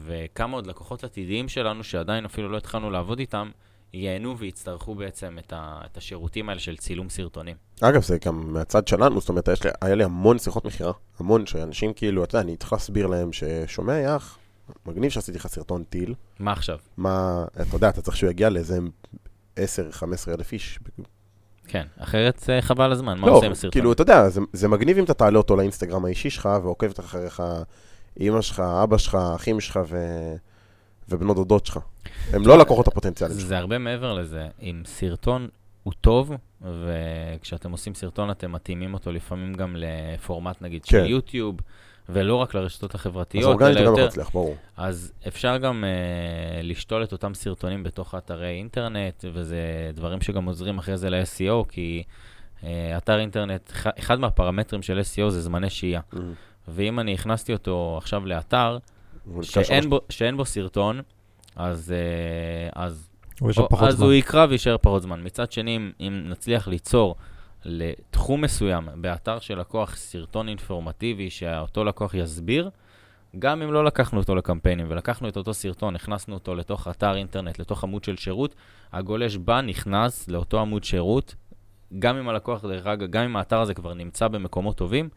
וכמה 0.05 0.55
עוד 0.55 0.67
לקוחות 0.67 1.03
עתידיים 1.03 1.49
שלנו, 1.49 1.83
שעדיין 1.83 2.25
אפילו 2.25 2.49
לא 2.49 2.57
התחלנו 2.57 2.91
לעבוד 2.91 3.19
איתם, 3.19 3.51
ייהנו 3.93 4.37
ויצטרכו 4.37 4.95
בעצם 4.95 5.37
את, 5.39 5.53
ה, 5.53 5.81
את 5.85 5.97
השירותים 5.97 6.49
האלה 6.49 6.59
של 6.59 6.77
צילום 6.77 7.09
סרטונים. 7.09 7.55
אגב, 7.81 8.01
זה 8.01 8.17
גם 8.25 8.53
מהצד 8.53 8.87
שלנו, 8.87 9.19
זאת 9.19 9.29
אומרת, 9.29 9.47
לי, 9.47 9.71
היה 9.81 9.95
לי 9.95 10.03
המון 10.03 10.39
שיחות 10.39 10.65
מכירה, 10.65 10.91
המון, 11.19 11.45
שאנשים 11.45 11.93
כאילו, 11.93 12.23
אתה 12.23 12.35
יודע, 12.35 12.47
אני 12.47 12.57
צריך 12.57 12.73
להסביר 12.73 13.07
להם 13.07 13.29
ששומע, 13.33 13.99
יח, 13.99 14.37
מגניב 14.85 15.11
שעשיתי 15.11 15.37
לך 15.37 15.47
סרטון 15.47 15.83
טיל. 15.83 16.13
מה 16.39 16.51
עכשיו? 16.51 16.77
מה, 16.97 17.45
אתה 17.61 17.75
יודע, 17.75 17.89
אתה 17.89 18.01
צריך 18.01 18.17
שהוא 18.17 18.29
יגיע 18.29 18.49
לאיזה 18.49 18.79
10-15 19.55 19.59
אלף 20.27 20.51
איש 20.51 20.79
כן, 21.67 21.83
אחרת 21.97 22.49
אה, 22.49 22.61
חבל 22.61 22.91
הזמן, 22.91 23.17
מה 23.17 23.27
לא, 23.27 23.31
עושים 23.31 23.51
בסרטון? 23.51 23.71
כאילו, 23.71 23.91
אתה 23.91 24.01
יודע, 24.01 24.29
זה, 24.29 24.41
זה 24.53 24.67
מגניב 24.67 24.97
אם 24.97 25.03
אתה 25.03 25.13
תעלה 25.13 25.37
אותו 25.37 25.55
לאינסטגרם 25.55 26.05
האישי 26.05 26.29
שלך, 26.29 26.49
ועוקבת 26.63 26.99
אחריך 26.99 27.43
אימא 28.19 28.41
שלך, 28.41 28.59
אבא 28.59 28.97
שלך, 28.97 29.17
אחים 29.35 29.59
שלך 29.59 29.79
ו... 29.89 29.97
ובנות 31.09 31.35
דודות 31.35 31.65
שלך. 31.65 31.79
הם 32.33 32.47
לא 32.47 32.57
לקוחות 32.57 32.87
הפוטנציאליים 32.87 33.39
שלך. 33.39 33.49
זה 33.49 33.57
הרבה 33.57 33.77
מעבר 33.77 34.13
לזה. 34.13 34.47
אם 34.61 34.81
סרטון 34.85 35.47
הוא 35.83 35.93
טוב, 36.01 36.31
וכשאתם 36.61 37.71
עושים 37.71 37.95
סרטון 37.95 38.31
אתם 38.31 38.51
מתאימים 38.51 38.93
אותו 38.93 39.11
לפעמים 39.11 39.53
גם 39.53 39.75
לפורמט 39.77 40.61
נגיד 40.61 40.83
כן. 40.83 40.89
של 40.89 41.05
יוטיוב. 41.05 41.55
ולא 42.09 42.35
רק 42.35 42.53
לרשתות 42.53 42.95
החברתיות, 42.95 43.43
אז 43.43 43.49
אורגנית 43.49 43.77
גם 43.77 43.83
לא 43.83 44.05
מצליח, 44.05 44.29
ברור. 44.29 44.55
אז 44.77 45.11
אפשר 45.27 45.57
גם 45.57 45.83
uh, 45.83 46.63
לשתול 46.63 47.03
את 47.03 47.11
אותם 47.11 47.33
סרטונים 47.33 47.83
בתוך 47.83 48.15
אתרי 48.15 48.49
אינטרנט, 48.49 49.25
וזה 49.33 49.91
דברים 49.93 50.21
שגם 50.21 50.45
עוזרים 50.45 50.77
אחרי 50.77 50.97
זה 50.97 51.09
ל-SEO, 51.09 51.69
כי 51.69 52.03
uh, 52.05 52.63
אה, 52.63 52.97
אתר 52.97 53.19
אינטרנט, 53.19 53.71
אחד 53.99 54.19
מהפרמטרים 54.19 54.81
של 54.81 54.99
SEO 54.99 55.29
זה 55.29 55.41
זמני 55.41 55.69
שהייה. 55.69 56.01
Mm-hmm. 56.13 56.17
ואם 56.67 56.99
אני 56.99 57.13
הכנסתי 57.13 57.53
אותו 57.53 57.95
עכשיו 57.97 58.25
לאתר, 58.25 58.77
שאין 59.41 59.89
בו, 59.89 59.99
שאין 60.09 60.37
בו 60.37 60.45
סרטון, 60.45 61.01
אז, 61.55 61.93
אה, 61.95 62.83
אז, 62.83 63.09
הוא, 63.39 63.51
או, 63.57 63.67
אז 63.87 64.01
הוא 64.01 64.13
יקרא 64.13 64.45
ויישאר 64.49 64.77
פחות 64.81 65.01
זמן. 65.01 65.23
מצד 65.23 65.51
שני, 65.51 65.75
אם, 65.75 65.91
אם 65.99 66.23
נצליח 66.25 66.67
ליצור 66.67 67.15
לתחום 67.65 68.41
מסוים 68.41 68.89
באתר 68.95 69.39
של 69.39 69.59
לקוח 69.59 69.95
סרטון 69.95 70.49
אינפורמטיבי 70.49 71.29
שאותו 71.29 71.83
לקוח 71.83 72.13
יסביר, 72.13 72.69
גם 73.39 73.61
אם 73.61 73.73
לא 73.73 73.85
לקחנו 73.85 74.19
אותו 74.19 74.35
לקמפיינים 74.35 74.85
ולקחנו 74.89 75.29
את 75.29 75.37
אותו 75.37 75.53
סרטון, 75.53 75.95
הכנסנו 75.95 76.33
אותו 76.33 76.55
לתוך 76.55 76.87
אתר 76.87 77.15
אינטרנט, 77.15 77.59
לתוך 77.59 77.83
עמוד 77.83 78.03
של 78.03 78.17
שירות, 78.17 78.55
הגולש 78.93 79.37
בא, 79.37 79.61
נכנס 79.61 80.27
לאותו 80.27 80.59
עמוד 80.59 80.83
שירות, 80.83 81.35
גם 81.99 82.17
אם 82.17 82.29
הלקוח, 82.29 82.65
דרך 82.65 82.87
אגב, 82.87 83.09
גם 83.09 83.23
אם 83.23 83.35
האתר 83.35 83.61
הזה 83.61 83.73
כבר 83.73 83.93
נמצא 83.93 84.27
במקומות 84.27 84.77
טובים, 84.77 85.09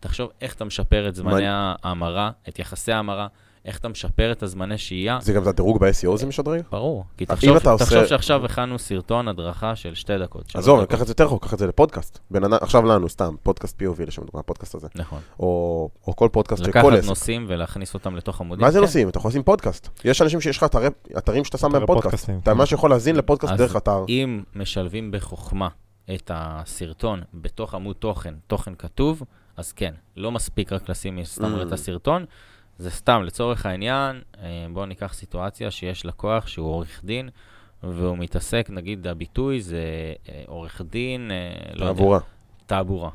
תחשוב 0.00 0.30
איך 0.40 0.54
אתה 0.54 0.64
משפר 0.64 1.08
את 1.08 1.14
זמני 1.14 1.46
ההמרה, 1.46 2.30
את 2.48 2.58
יחסי 2.58 2.92
ההמרה, 2.92 3.26
איך 3.66 3.78
אתה 3.78 3.88
משפר 3.88 4.32
את 4.32 4.42
הזמני 4.42 4.78
שהייה. 4.78 5.18
זה 5.22 5.32
גם 5.32 5.42
את 5.42 5.46
הדירוג 5.46 5.78
ב-SEO 5.84 6.16
זה 6.16 6.26
משדרג? 6.26 6.60
ברור. 6.70 7.04
כי 7.16 7.26
תחשוב, 7.26 7.58
תחשוב 7.58 7.98
עושה... 7.98 8.06
שעכשיו 8.06 8.44
הכנו 8.44 8.78
סרטון 8.78 9.28
הדרכה 9.28 9.76
של 9.76 9.94
שתי 9.94 10.18
דקות. 10.18 10.44
עזוב, 10.54 10.84
קח 10.84 11.02
את 11.02 11.06
זה 11.06 11.10
יותר 11.10 11.24
רחוק, 11.24 11.44
קח 11.44 11.54
את 11.54 11.58
זה 11.58 11.66
לפודקאסט. 11.66 12.18
בין, 12.30 12.44
עכשיו 12.52 12.82
לנו, 12.82 13.08
סתם, 13.08 13.34
פודקאסט 13.42 13.82
POV 13.82 14.06
לשם 14.06 14.22
דוגמה, 14.22 14.40
הפודקאסט 14.40 14.74
הזה. 14.74 14.88
נכון. 14.94 15.20
או, 15.40 15.90
או 16.06 16.16
כל 16.16 16.28
פודקאסט 16.32 16.64
של 16.64 16.72
כל 16.72 16.78
עסק. 16.78 16.92
לקחת 16.92 17.08
נושאים 17.08 17.44
ולהכניס 17.48 17.94
אותם 17.94 18.16
לתוך 18.16 18.40
עמודים. 18.40 18.64
מה 18.64 18.70
זה 18.70 18.78
כן. 18.78 18.84
נושאים? 18.84 19.08
אתה 19.08 19.18
יכול 19.18 19.28
לשים 19.28 19.42
פודקאסט. 19.42 19.88
יש 20.04 20.22
אנשים 20.22 20.40
שיש 20.40 20.56
לך 20.56 20.64
אתרי, 20.64 20.88
אתרים 21.18 21.44
שאתה 21.44 21.58
שם 21.58 21.72
בהם 21.72 21.86
פודקאסט. 21.86 22.30
אתה 22.42 22.54
ממש 22.54 22.72
יכול 22.72 22.90
להזין 22.90 23.16
לפודקאסט 23.16 23.54
דרך 23.54 23.76
אתר. 23.76 24.04
אם 24.08 24.42
משלבים 24.54 25.10
בחוכמה 25.10 25.68
את 26.14 26.30
הסרטון 26.34 27.22
בתוך 27.34 27.74
עמוד 27.74 27.96
תוכן, 27.96 28.34
תוכן 28.46 28.74
כתוב, 28.78 29.22
אז 29.56 29.72
כן, 29.72 29.94
לא 30.16 30.32
מספיק 30.32 30.72
רק 30.72 30.88
לשים 30.88 31.24
סתם 31.24 31.60
את 31.66 31.72
הסרטון. 31.72 32.24
זה 32.78 32.90
סתם, 32.90 33.22
לצורך 33.22 33.66
העניין, 33.66 34.20
אה, 34.38 34.66
בואו 34.72 34.86
ניקח 34.86 35.14
סיטואציה 35.14 35.70
שיש 35.70 36.06
לקוח 36.06 36.46
שהוא 36.46 36.68
עורך 36.68 37.00
דין, 37.04 37.28
והוא 37.82 38.18
מתעסק, 38.18 38.66
נגיד 38.70 39.06
הביטוי 39.06 39.60
זה 39.60 39.80
אה, 40.28 40.42
עורך 40.46 40.82
דין, 40.90 41.30
אה, 41.30 41.72
לא 41.74 41.86
תעבורה. 41.86 42.16
יודע, 42.16 42.26
תעבורה. 42.66 43.10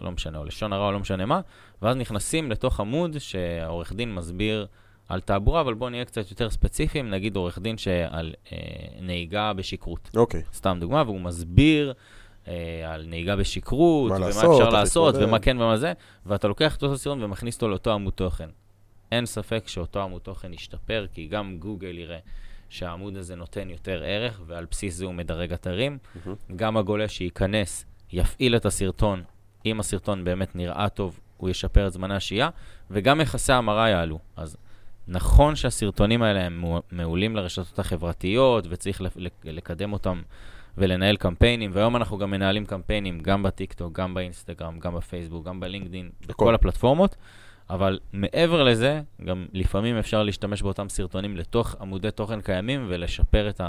לא 0.00 0.10
משנה, 0.10 0.38
או 0.38 0.44
לשון 0.44 0.72
הרע 0.72 0.86
או 0.86 0.92
לא 0.92 1.00
משנה 1.00 1.26
מה, 1.26 1.40
ואז 1.82 1.96
נכנסים 1.96 2.50
לתוך 2.50 2.80
עמוד 2.80 3.18
שהעורך 3.18 3.92
דין 3.92 4.14
מסביר 4.14 4.66
על 5.08 5.20
תעבורה, 5.20 5.60
אבל 5.60 5.74
בואו 5.74 5.90
נהיה 5.90 6.04
קצת 6.04 6.30
יותר 6.30 6.50
ספציפיים, 6.50 7.10
נגיד 7.10 7.36
עורך 7.36 7.58
דין 7.58 7.78
שעל 7.78 8.34
אה, 8.52 8.58
נהיגה 9.00 9.52
בשכרות. 9.52 10.10
אוקיי. 10.16 10.40
Okay. 10.40 10.56
סתם 10.56 10.76
דוגמה, 10.80 11.02
והוא 11.02 11.20
מסביר 11.20 11.92
אה, 12.48 12.92
על 12.94 13.06
נהיגה 13.06 13.36
בשכרות, 13.36 14.10
ומה 14.10 14.18
לעשות, 14.18 14.60
אפשר 14.60 14.70
לעשות, 14.70 15.14
ומה 15.18 15.38
כן 15.38 15.60
ומה 15.60 15.76
זה, 15.76 15.92
ואתה 16.26 16.48
לוקח 16.48 16.76
את 16.76 16.82
אותו 16.82 16.98
סרטון 16.98 17.22
ומכניס 17.22 17.54
אותו 17.54 17.68
לאותו 17.68 17.92
עמוד 17.92 18.12
תוכן. 18.12 18.48
אין 19.12 19.26
ספק 19.26 19.68
שאותו 19.68 20.02
עמוד 20.02 20.22
תוכן 20.22 20.52
ישתפר, 20.52 21.06
כי 21.14 21.26
גם 21.26 21.56
גוגל 21.58 21.98
יראה 21.98 22.18
שהעמוד 22.68 23.16
הזה 23.16 23.34
נותן 23.36 23.70
יותר 23.70 24.02
ערך, 24.04 24.40
ועל 24.46 24.66
בסיס 24.70 24.94
זה 24.94 25.04
הוא 25.04 25.14
מדרג 25.14 25.52
אתרים. 25.52 25.98
Mm-hmm. 25.98 26.52
גם 26.56 26.76
הגולש 26.76 27.16
שייכנס, 27.16 27.84
יפעיל 28.12 28.56
את 28.56 28.66
הסרטון, 28.66 29.22
אם 29.66 29.80
הסרטון 29.80 30.24
באמת 30.24 30.56
נראה 30.56 30.88
טוב, 30.88 31.20
הוא 31.36 31.50
ישפר 31.50 31.86
את 31.86 31.92
זמני 31.92 32.14
השהייה, 32.14 32.48
וגם 32.90 33.20
יחסי 33.20 33.52
המרה 33.52 33.88
יעלו. 33.88 34.18
אז 34.36 34.56
נכון 35.08 35.56
שהסרטונים 35.56 36.22
האלה 36.22 36.40
הם 36.40 36.64
מעולים 36.90 37.36
לרשתות 37.36 37.78
החברתיות, 37.78 38.66
וצריך 38.70 39.02
לקדם 39.44 39.92
אותם 39.92 40.22
ולנהל 40.78 41.16
קמפיינים, 41.16 41.70
והיום 41.74 41.96
אנחנו 41.96 42.18
גם 42.18 42.30
מנהלים 42.30 42.66
קמפיינים 42.66 43.20
גם 43.20 43.42
בטיקטוק, 43.42 43.92
גם 43.92 44.14
באינסטגרם, 44.14 44.78
גם 44.78 44.94
בפייסבוק, 44.94 45.46
גם 45.46 45.60
בלינקדין, 45.60 46.10
בכל 46.26 46.54
הפלטפורמות. 46.54 47.16
אבל 47.72 47.98
מעבר 48.12 48.62
לזה, 48.62 49.00
גם 49.24 49.46
לפעמים 49.52 49.96
אפשר 49.96 50.22
להשתמש 50.22 50.62
באותם 50.62 50.88
סרטונים 50.88 51.36
לתוך 51.36 51.76
עמודי 51.80 52.10
תוכן 52.10 52.40
קיימים 52.40 52.86
ולשפר 52.88 53.48
את 53.48 53.60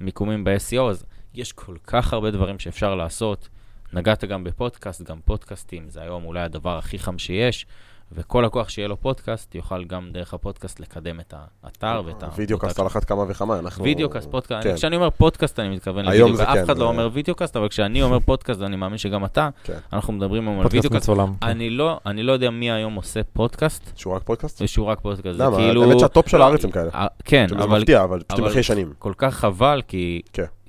המיקומים 0.00 0.44
ב-SEO, 0.44 0.80
אז 0.90 1.04
יש 1.34 1.52
כל 1.52 1.76
כך 1.86 2.12
הרבה 2.12 2.30
דברים 2.30 2.58
שאפשר 2.58 2.94
לעשות. 2.94 3.48
נגעת 3.92 4.24
גם 4.24 4.44
בפודקאסט, 4.44 5.02
גם 5.02 5.20
פודקאסטים, 5.24 5.88
זה 5.88 6.02
היום 6.02 6.24
אולי 6.24 6.40
הדבר 6.40 6.78
הכי 6.78 6.98
חם 6.98 7.18
שיש. 7.18 7.66
וכל 8.12 8.42
לקוח 8.46 8.68
שיהיה 8.68 8.88
לו 8.88 8.96
פודקאסט, 8.96 9.54
יוכל 9.54 9.84
גם 9.84 10.08
דרך 10.12 10.34
הפודקאסט 10.34 10.80
לקדם 10.80 11.20
את 11.20 11.34
האתר 11.62 12.02
ואת 12.06 12.22
ה... 12.22 12.28
video 12.36 12.58
cast 12.58 12.80
על 12.80 12.86
אחת 12.86 13.04
כמה 13.04 13.24
וכמה, 13.28 13.58
אנחנו... 13.58 13.84
video 13.84 14.10
cast, 14.10 14.30
פודקאסט, 14.30 14.68
כן. 14.68 14.74
כשאני 14.74 14.96
אומר 14.96 15.10
פודקאסט 15.10 15.60
אני 15.60 15.68
מתכוון 15.68 16.04
לוידאו, 16.04 16.38
ואף 16.38 16.54
כן, 16.54 16.62
אחד 16.62 16.78
לא 16.78 16.84
אומר 16.84 17.08
video 17.12 17.34
cast, 17.34 17.56
אבל 17.56 17.68
כשאני 17.68 18.02
אומר 18.02 18.20
פודקאסט, 18.20 18.60
ואני 18.60 18.76
מאמין 18.76 18.98
שגם 18.98 19.24
אתה, 19.24 19.48
כן. 19.64 19.78
אנחנו 19.92 20.12
מדברים 20.12 20.48
היום 20.48 20.60
על 20.60 20.66
video 20.70 20.90
cast. 20.90 21.02
מצולם. 21.02 21.32
אני 21.42 21.70
לא, 21.70 22.00
אני 22.06 22.22
לא 22.22 22.32
יודע 22.32 22.50
מי 22.50 22.70
היום 22.70 22.94
עושה 22.94 23.20
פודקאסט. 23.32 23.92
שהוא 23.96 24.14
רק 24.14 24.22
פודקאסט? 24.22 24.66
שהוא 24.66 24.86
רק 24.86 25.00
פודקאסט. 25.00 25.38
למה? 25.38 25.56
כאילו... 25.56 25.82
האמת 25.82 26.00
שה 26.00 26.14
top 26.14 26.28
של 26.28 26.42
הארץ 26.42 26.64
הם 26.64 26.70
כאלה. 26.70 26.90
אה, 26.94 27.06
כן, 27.24 27.46
אבל... 27.52 27.70
זה 27.70 27.78
מפתיע, 27.78 28.04
אבל 28.04 28.22
פשוט 28.26 28.46
אחרי 28.46 28.62
שנים. 28.62 28.92
כל 28.98 29.12
כך 29.16 29.34
חבל, 29.34 29.82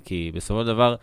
כי 0.05 0.31
בסופו 0.35 0.61
של 0.61 0.67
דבר... 0.67 0.95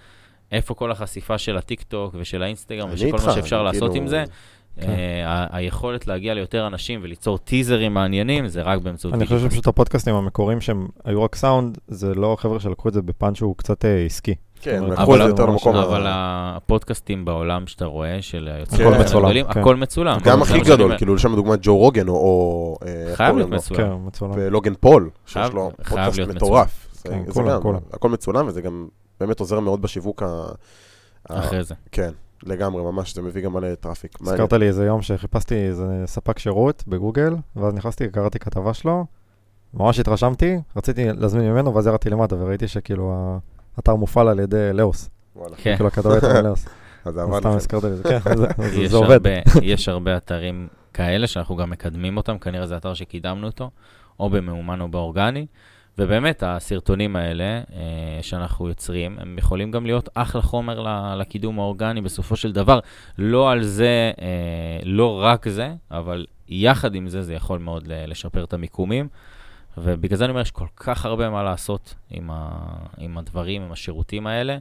איפה 0.53 0.75
כל 0.75 0.91
החשיפה 0.91 1.39
של 1.39 1.57
הטיק 1.57 1.83
טוק 1.83 2.15
ושל 2.19 2.43
האינסטגרם 2.43 2.89
ושכל 2.93 3.19
מה 3.27 3.33
שאפשר 3.33 3.63
לעשות 3.63 3.91
כאילו- 3.91 3.95
עם 3.95 4.07
זה, 4.07 4.25
כן. 4.81 4.91
אה, 4.91 5.47
היכולת 5.51 6.07
להגיע 6.07 6.35
ליותר 6.35 6.67
אנשים 6.67 7.01
וליצור 7.03 7.39
טיזרים 7.39 7.95
מעניינים, 7.95 8.49
זה 8.49 8.63
רק 8.63 8.79
באמצעות... 8.79 9.15
אני 9.15 9.27
חושב 9.27 9.41
שפשוט 9.41 9.67
הפודקאסטים 9.67 10.15
המקוריים 10.15 10.61
שהם 10.61 10.89
היו 11.05 11.23
רק 11.23 11.35
סאונד, 11.35 11.79
זה 11.89 12.15
לא 12.15 12.37
חבר'ה 12.41 12.61
שלקחו 12.61 12.89
את 12.89 12.95
זה 12.95 13.03
בפן 13.03 13.35
שהוא 13.35 13.57
קצת 13.57 13.85
אה, 13.85 14.05
עסקי. 14.05 14.35
כן, 14.61 14.85
לקחו 14.85 15.15
את 15.15 15.21
זה 15.21 15.29
יותר 15.29 15.47
למקום. 15.47 15.77
אבל 15.77 16.05
הפודקאסטים 16.07 17.25
בעולם 17.25 17.67
שאתה 17.67 17.85
רואה, 17.85 18.23
של 18.23 18.51
יוצאים 18.61 18.89
הגדולים, 18.89 19.47
כן. 19.53 19.61
הכל 19.61 19.77
מצולם. 19.77 20.19
גם 20.25 20.43
הכי 20.43 20.61
גדול, 20.61 20.97
כאילו 20.97 21.15
לשם 21.15 21.35
דוגמת 21.35 21.59
ג'ו 21.63 21.77
רוגן, 21.77 22.09
או... 22.09 22.77
אה, 22.87 23.17
חייב 23.17 23.37
להיות 23.37 23.51
מצולם. 23.51 24.33
ולוגן 24.35 24.75
פול, 24.81 25.11
שיש 25.27 25.51
לו 25.51 25.71
פודקאסט 25.89 26.19
מטורף. 26.19 26.89
הכל 27.93 28.09
מצולם, 28.09 28.47
וזה 28.47 28.63
גם 28.63 28.87
באמת 29.21 29.41
עוזר 29.41 29.61
מאוד 29.61 29.83
בשיווק 29.83 30.23
ה... 30.23 30.45
אחרי 31.29 31.65
זה. 31.65 31.75
כן. 31.93 32.11
לגמרי, 32.43 32.83
ממש, 32.83 33.15
זה 33.15 33.23
מביא 33.23 33.43
גם 33.43 33.53
מלא 33.53 33.75
traffic. 33.75 34.19
הזכרת 34.21 34.53
לי 34.53 34.67
איזה 34.67 34.87
יום 34.87 35.03
שחיפשתי 35.03 35.55
איזה 35.55 36.03
ספק 36.07 36.39
שירות 36.39 36.85
בגוגל, 36.87 37.35
ואז 37.57 37.75
נכנסתי, 37.75 38.09
קראתי 38.09 38.39
כתבה 38.39 38.75
שלו, 38.75 39.07
ממש 39.75 40.01
התרשמתי, 40.01 40.59
רציתי 40.77 41.05
להזמין 41.13 41.53
ממנו, 41.53 41.75
ואז 41.75 41.87
ירדתי 41.87 42.11
למטה 42.11 42.37
וראיתי 42.37 42.69
שכאילו 42.69 43.39
האתר 43.77 43.95
מופעל 43.95 44.29
על 44.29 44.41
ידי 44.41 44.71
לאוס. 44.73 45.11
כן. 45.57 45.77
כאילו 45.77 45.89
הכתבה 45.89 46.13
הייתה 46.13 46.43
מלאוס. 46.43 46.67
אז 47.05 47.19
עבד 47.19 47.41
סתם 47.41 47.49
הזכרת 47.49 47.85
לי, 47.85 47.91
כן, 48.03 48.19
זה 48.89 48.97
עובד. 48.97 49.21
יש 49.63 49.89
הרבה 49.89 50.17
אתרים 50.17 50.69
כאלה 50.95 51.27
שאנחנו 51.27 51.57
גם 51.57 51.71
מקדמים 51.71 52.17
אותם, 52.17 52.39
כנראה 52.39 52.67
זה 52.67 52.77
אתר 52.77 52.95
שקידמנו 52.95 53.47
אותו, 53.47 53.71
או 54.21 54.31
בממומן 54.31 54.81
או 54.81 54.89
באורגני. 54.89 55.47
ובאמת, 55.99 56.43
הסרטונים 56.47 57.17
האלה 57.17 57.45
אה, 57.45 58.19
שאנחנו 58.23 58.69
יוצרים, 58.69 59.17
הם 59.19 59.39
יכולים 59.39 59.71
גם 59.71 59.87
להיות 59.87 60.09
אחלה 60.15 60.43
חומר 60.43 60.81
לקידום 61.17 61.59
האורגני 61.59 62.01
בסופו 62.01 62.37
של 62.37 62.53
דבר. 62.53 62.81
לא 63.19 63.51
על 63.51 63.63
זה, 63.63 64.13
אה, 64.21 64.81
לא 64.85 65.21
רק 65.23 65.49
זה, 65.49 65.75
אבל 65.91 66.27
יחד 66.49 66.95
עם 66.95 67.09
זה, 67.09 67.23
זה 67.23 67.35
יכול 67.35 67.59
מאוד 67.59 67.85
לשפר 67.87 68.45
את 68.45 68.53
המיקומים. 68.53 69.09
ובגלל 69.79 70.19
זה 70.19 70.25
אני 70.25 70.31
אומר, 70.31 70.41
יש 70.41 70.51
כל 70.51 70.67
כך 70.77 71.05
הרבה 71.05 71.31
מה 71.31 71.43
לעשות 71.43 71.95
עם, 72.11 72.31
ה, 72.31 72.59
עם 72.99 73.19
הדברים, 73.19 73.63
עם 73.63 73.73
השירותים 73.73 74.27
האלה, 74.27 74.59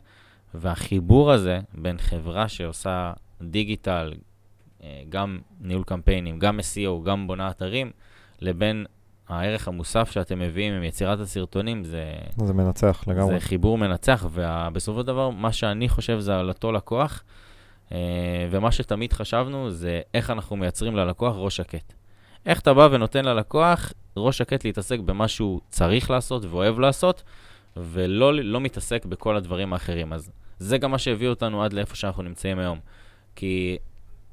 והחיבור 0.53 1.31
הזה 1.31 1.59
בין 1.73 1.97
חברה 1.97 2.47
שעושה 2.47 3.13
דיגיטל, 3.41 4.13
אה, 4.83 5.01
גם 5.09 5.39
ניהול 5.61 5.83
קמפיינים, 5.83 6.39
גם 6.39 6.59
SEO, 6.59 7.05
גם 7.05 7.27
בונה 7.27 7.49
אתרים, 7.49 7.91
לבין 8.41 8.85
הערך 9.29 9.67
המוסף 9.67 10.11
שאתם 10.11 10.39
מביאים 10.39 10.73
עם 10.73 10.83
יצירת 10.83 11.19
הסרטונים 11.19 11.83
זה... 11.83 12.13
זה 12.45 12.53
מנצח 12.53 13.03
לגמרי. 13.07 13.33
זה 13.33 13.39
חיבור 13.39 13.77
מנצח, 13.77 14.25
ובסופו 14.31 14.99
של 14.99 15.07
דבר, 15.07 15.29
מה 15.29 15.51
שאני 15.51 15.89
חושב 15.89 16.19
זה 16.19 16.35
על 16.39 16.49
אותו 16.49 16.71
לקוח, 16.71 17.23
אה, 17.91 17.97
ומה 18.51 18.71
שתמיד 18.71 19.13
חשבנו 19.13 19.71
זה 19.71 20.01
איך 20.13 20.29
אנחנו 20.29 20.55
מייצרים 20.55 20.95
ללקוח 20.95 21.35
ראש 21.37 21.57
שקט. 21.57 21.93
איך 22.45 22.59
אתה 22.59 22.73
בא 22.73 22.87
ונותן 22.91 23.25
ללקוח 23.25 23.93
ראש 24.17 24.37
שקט 24.37 24.65
להתעסק 24.65 24.99
במה 24.99 25.27
שהוא 25.27 25.61
צריך 25.69 26.09
לעשות 26.09 26.45
ואוהב 26.45 26.79
לעשות, 26.79 27.23
ולא 27.77 28.33
לא 28.33 28.61
מתעסק 28.61 29.05
בכל 29.05 29.35
הדברים 29.35 29.73
האחרים. 29.73 30.13
אז 30.13 30.31
זה 30.59 30.77
גם 30.77 30.91
מה 30.91 30.97
שהביא 30.97 31.27
אותנו 31.27 31.63
עד 31.63 31.73
לאיפה 31.73 31.95
שאנחנו 31.95 32.23
נמצאים 32.23 32.59
היום. 32.59 32.79
כי 33.35 33.77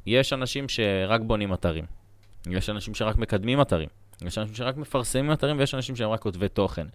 יש 0.07 0.33
אנשים 0.33 0.69
שרק 0.69 1.21
בונים 1.21 1.55
אתרים, 1.55 1.85
יש 2.47 2.71
אנשים 2.71 2.95
שרק 2.95 3.17
מקדמים 3.17 3.61
אתרים. 3.61 3.89
יש 4.27 4.39
אנשים 4.39 4.55
שרק 4.55 4.77
מפרסמים 4.77 5.33
אתרים 5.33 5.59
ויש 5.59 5.75
אנשים 5.75 5.97
שהם 5.97 6.11
רק 6.11 6.21
כותבי 6.21 6.49
תוכן. 6.49 6.87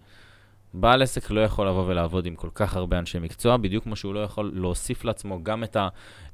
בעל 0.74 1.02
עסק 1.02 1.30
לא 1.30 1.40
יכול 1.40 1.68
לבוא 1.68 1.84
ולעבוד 1.86 2.26
עם 2.26 2.34
כל 2.34 2.48
כך 2.54 2.76
הרבה 2.76 2.98
אנשי 2.98 3.18
מקצוע, 3.18 3.56
בדיוק 3.56 3.84
כמו 3.84 3.96
שהוא 3.96 4.14
לא 4.14 4.20
יכול 4.20 4.50
להוסיף 4.54 5.04
לעצמו 5.04 5.38
גם 5.42 5.64
את 5.64 5.76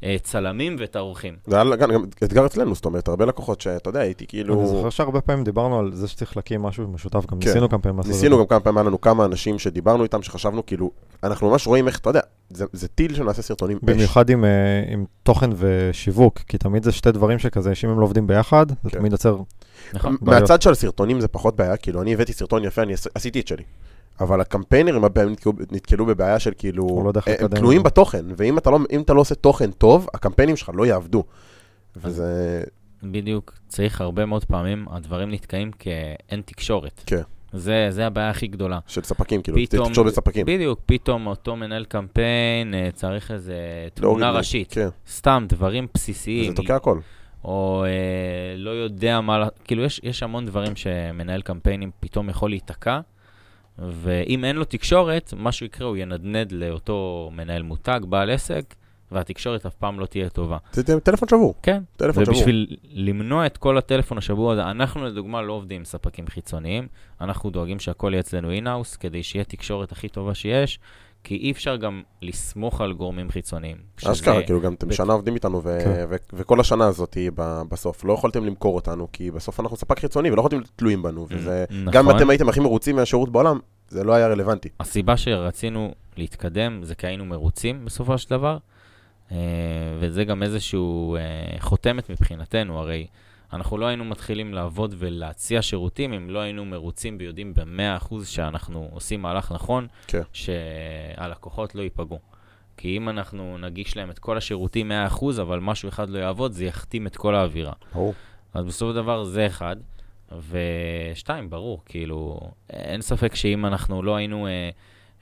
הצלמים 0.03 0.77
ואת 0.79 0.97
האורחים. 0.97 1.37
זה 1.47 1.57
היה 1.63 1.77
גם 1.77 1.91
אתגר 2.25 2.47
אצלנו, 2.47 2.75
זאת 2.75 2.85
אומרת, 2.85 3.09
הרבה 3.09 3.25
לקוחות 3.25 3.61
שאתה 3.61 3.91
יודע, 3.91 4.01
הייתי 4.01 4.27
כאילו... 4.27 4.61
אני 4.61 4.69
זוכר 4.69 4.91
שהרבה 4.91 5.21
פעמים 5.21 5.45
דיברנו 5.45 5.79
על 5.79 5.93
זה 5.95 6.09
שצריך 6.09 6.37
להקים 6.37 6.63
משהו 6.63 6.89
משותף, 6.89 7.27
גם 7.27 7.39
כן. 7.41 7.49
ניסינו 7.49 7.69
כמה 7.69 7.79
פעמים 7.79 7.97
לעשות 7.97 8.11
את 8.11 8.15
זה. 8.15 8.21
ניסינו 8.23 8.39
גם 8.39 8.47
כמה 8.47 8.61
פעמים, 8.61 8.79
היה 8.79 8.87
לנו 8.87 9.01
כמה 9.01 9.25
אנשים 9.25 9.59
שדיברנו 9.59 10.03
איתם, 10.03 10.23
שחשבנו 10.23 10.67
כאילו, 10.67 10.91
אנחנו 11.23 11.51
ממש 11.51 11.67
רואים 11.67 11.87
איך, 11.89 11.99
אתה 11.99 12.11
יודע, 12.11 12.21
זה, 12.51 12.65
זה 12.73 12.89
טיל 12.89 13.15
שנעשה 13.15 13.43
סרטונים 13.43 13.79
במיוחד 13.83 14.31
עם, 14.31 14.45
אה, 14.45 14.51
עם 14.93 15.05
תוכן 15.23 15.51
ושיווק, 15.57 16.39
כי 16.39 16.59
תמיד 16.59 16.83
זה 16.83 16.93
שתי 16.93 17.13
דברים 17.13 17.39
שכזה, 17.39 17.75
שאם 17.75 17.91
הם 17.91 18.01
לא 18.01 18.05
עובדים 18.05 18.27
ביחד, 18.27 18.67
זה 18.69 18.91
כן. 18.91 18.99
תמיד 18.99 19.13
יוצר... 19.13 19.37
נכון. 19.95 20.17
מהצד 20.21 20.63
של 20.63 20.71
הסרטונים 20.71 21.21
זה 21.21 21.29
פחות 21.29 21.57
בעיה, 21.57 21.77
כאילו, 21.77 22.03
אני 22.03 22.15
הבאתי 22.15 22.33
סרטון 22.33 22.65
יפה, 22.65 22.83
אני 22.83 22.95
עשיתי 23.15 23.41
את 23.41 23.49
שלי. 23.49 23.63
אבל 24.21 24.41
הקמפיינרים 24.41 25.05
הבאים 25.05 25.29
נתקלו, 25.29 25.53
נתקלו 25.73 26.07
בבעיה 26.07 26.39
של 26.39 26.53
כאילו, 26.59 27.13
לא 27.15 27.21
הם 27.41 27.49
תלויים 27.49 27.83
בתוכן, 27.83 28.25
ואם 28.37 28.59
אתה, 28.59 28.71
לא, 28.71 28.79
אתה 29.01 29.15
לא 29.15 29.21
עושה 29.21 29.35
תוכן 29.35 29.71
טוב, 29.71 30.09
הקמפיינים 30.15 30.57
שלך 30.57 30.71
לא 30.75 30.87
יעבדו. 30.87 31.25
וזה... 31.97 32.63
בדיוק, 33.03 33.55
צריך 33.69 34.01
הרבה 34.01 34.27
מאוד 34.27 34.45
פעמים, 34.45 34.87
הדברים 34.91 35.31
נתקעים 35.31 35.73
כי 35.73 35.91
אין 36.31 36.43
תקשורת. 36.45 37.03
כן. 37.07 37.23
זה, 37.53 37.87
זה 37.91 38.07
הבעיה 38.07 38.31
הכי 38.31 38.47
גדולה. 38.47 38.79
של 38.87 39.03
ספקים, 39.03 39.43
כאילו, 39.43 39.59
פתאום, 39.67 39.89
תקשורת 39.89 40.07
בספקים. 40.07 40.47
בדיוק, 40.47 40.81
פתאום 40.87 41.27
אותו 41.27 41.57
מנהל 41.57 41.85
קמפיין 41.85 42.75
אה, 42.75 42.89
צריך 42.95 43.31
איזה 43.31 43.57
תמונה 43.95 44.33
לא, 44.33 44.39
ראשית. 44.39 44.73
כן. 44.73 44.89
סתם, 45.11 45.45
דברים 45.49 45.87
בסיסיים. 45.95 46.51
זה 46.51 46.57
תוקע 46.57 46.77
הכל. 46.77 46.99
או 47.45 47.85
אה, 47.85 48.57
לא 48.57 48.71
יודע 48.71 49.21
מה, 49.21 49.49
כאילו, 49.65 49.85
יש, 49.85 50.01
יש 50.05 50.23
המון 50.23 50.47
דברים 50.47 50.77
שמנהל 50.77 51.43
קמפיינים 51.43 51.91
פתאום 52.01 52.29
יכול 52.29 52.51
להיתקע. 52.51 53.01
ואם 53.79 54.45
אין 54.45 54.57
לו 54.57 54.65
תקשורת, 54.65 55.35
מה 55.37 55.53
שיקרה, 55.53 55.87
הוא 55.87 55.97
ינדנד 55.97 56.53
לאותו 56.53 57.31
מנהל 57.33 57.63
מותג, 57.63 58.01
בעל 58.09 58.31
עסק, 58.31 58.75
והתקשורת 59.13 59.67
אף 59.67 59.75
פעם 59.75 60.01
לא 60.01 60.07
תהיה 60.07 60.29
טובה. 60.29 60.57
זה 60.73 61.01
טלפון 61.01 61.29
שבור. 61.29 61.55
כן. 61.63 61.83
טלפון 61.97 62.25
שבור. 62.25 62.37
ובשביל 62.37 62.77
למנוע 62.93 63.47
את 63.47 63.57
כל 63.57 63.79
הטלפון 63.79 64.19
השבור 64.19 64.53
הזה, 64.53 64.71
אנחנו 64.71 65.05
לדוגמה 65.05 65.43
לא 65.43 65.53
עובדים 65.53 65.81
עם 65.81 65.85
ספקים 65.85 66.27
חיצוניים, 66.27 66.89
אנחנו 67.21 67.51
דואגים 67.51 67.81
שהכל 67.81 68.11
יהיה 68.13 68.21
אצלנו 68.21 68.51
אינהאוס, 68.51 68.97
כדי 68.97 69.23
שיהיה 69.23 69.45
תקשורת 69.45 69.93
הכי 69.93 70.09
טובה 70.09 70.35
שיש, 70.35 70.79
כי 71.25 71.37
אי 71.37 71.51
אפשר 71.51 71.77
גם 71.77 72.03
לסמוך 72.23 72.81
על 72.81 72.93
גורמים 72.93 73.31
חיצוניים. 73.31 73.77
אשכרה, 74.05 74.43
כאילו 74.43 74.61
גם 74.61 74.75
אתם. 74.75 74.93
שנה 74.93 75.13
עובדים 75.13 75.35
איתנו, 75.35 75.63
ו- 75.65 75.79
כן. 75.85 76.05
וכל 76.33 76.61
השנה 76.61 76.87
הזאת 76.87 77.17
בסוף, 77.69 78.05
לא 78.05 78.13
יכולתם 78.13 78.45
למכור 78.45 78.75
אותנו, 78.75 79.09
כי 79.13 79.31
בסוף 79.31 79.61
אנחנו 79.61 79.77
ספק 79.77 79.99
חיצוני 79.99 80.31
ולא 80.31 80.41
יכולתם 80.41 80.57
להיות 80.57 80.71
תלויים 80.77 81.03
בנו, 81.03 81.27
וזה, 81.31 81.65
נכון. 81.71 81.93
גם 81.93 82.11
אם 82.11 82.17
אתם 82.17 82.31
הייתם 82.31 82.49
הכי 82.49 82.61
מרוצים 82.61 82.97
מהשירות 82.97 83.33
בעולם, 83.33 83.59
זה 83.89 84.05
לא 84.05 84.13
היה 84.13 84.29
רלוונטי. 84.29 84.69
הסיבה 84.81 85.17
שרצינו 85.17 85.95
להתקדם 86.17 86.81
זה 86.85 86.95
כי 86.95 87.07
היינו 87.07 87.25
מרוצים 87.25 87.85
בסופו 87.85 88.19
של 88.19 88.31
דבר, 88.31 88.59
אה, 89.33 89.37
וזה 90.01 90.25
גם 90.25 90.43
איזשהו 90.43 91.17
אה, 91.17 91.21
חותמת 91.61 92.11
מבחינתנו, 92.11 92.79
הרי 92.79 93.07
אנחנו 93.53 93.79
לא 93.79 93.87
היינו 93.87 94.05
מתחילים 94.05 94.55
לעבוד 94.55 94.95
ולהציע 94.99 95.63
שירותים 95.63 96.13
אם 96.13 96.31
לא 96.31 96.39
היינו 96.39 96.65
מרוצים 96.65 97.17
ויודעים 97.21 97.55
ב-100% 97.55 98.15
שאנחנו 98.25 98.89
עושים 98.93 99.23
מהלך 99.23 99.53
נכון, 99.53 99.87
כן. 100.07 100.23
שהלקוחות 100.33 101.75
לא 101.75 101.83
ייפגעו. 101.83 102.19
כי 102.77 102.97
אם 102.97 103.09
אנחנו 103.09 103.59
נגיש 103.59 103.97
להם 103.97 104.11
את 104.11 104.19
כל 104.19 104.37
השירותים 104.37 104.93
100%, 105.11 105.25
אבל 105.41 105.61
משהו 105.61 105.89
אחד 105.89 106.11
לא 106.11 106.19
יעבוד, 106.19 106.53
זה 106.53 106.65
יכתים 106.65 107.07
את 107.07 107.17
כל 107.17 107.35
האווירה. 107.35 107.73
ברור. 107.95 108.15
אז 108.55 108.65
בסופו 108.65 108.91
של 108.91 108.97
דבר 108.97 109.25
זה 109.25 109.47
אחד. 109.47 109.77
ושתיים, 110.51 111.51
ברור, 111.51 111.83
כאילו, 111.87 112.41
אין 112.71 113.03
ספק 113.03 113.35
שאם 113.35 113.67
אנחנו 113.67 114.03
לא 114.03 114.17
היינו 114.17 114.47
אה, 114.47 114.71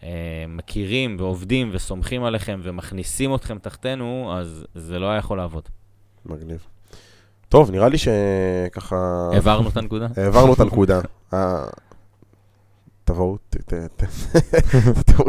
אה, 0.02 0.44
מכירים 0.48 1.16
ועובדים 1.18 1.70
וסומכים 1.72 2.24
עליכם 2.24 2.60
ומכניסים 2.62 3.34
אתכם 3.34 3.58
תחתנו, 3.58 4.32
אז 4.36 4.66
זה 4.74 4.98
לא 4.98 5.06
היה 5.06 5.18
יכול 5.18 5.38
לעבוד. 5.38 5.68
מגניב. 6.26 6.66
טוב, 7.50 7.70
נראה 7.70 7.88
לי 7.88 7.98
שככה... 7.98 9.28
העברנו 9.32 9.68
את 9.68 9.76
הנקודה? 9.76 10.06
העברנו 10.16 10.54
את 10.54 10.60
הנקודה. 10.60 11.00
אה, 11.34 11.66
תבואו, 13.04 13.38
תבואו. 15.06 15.28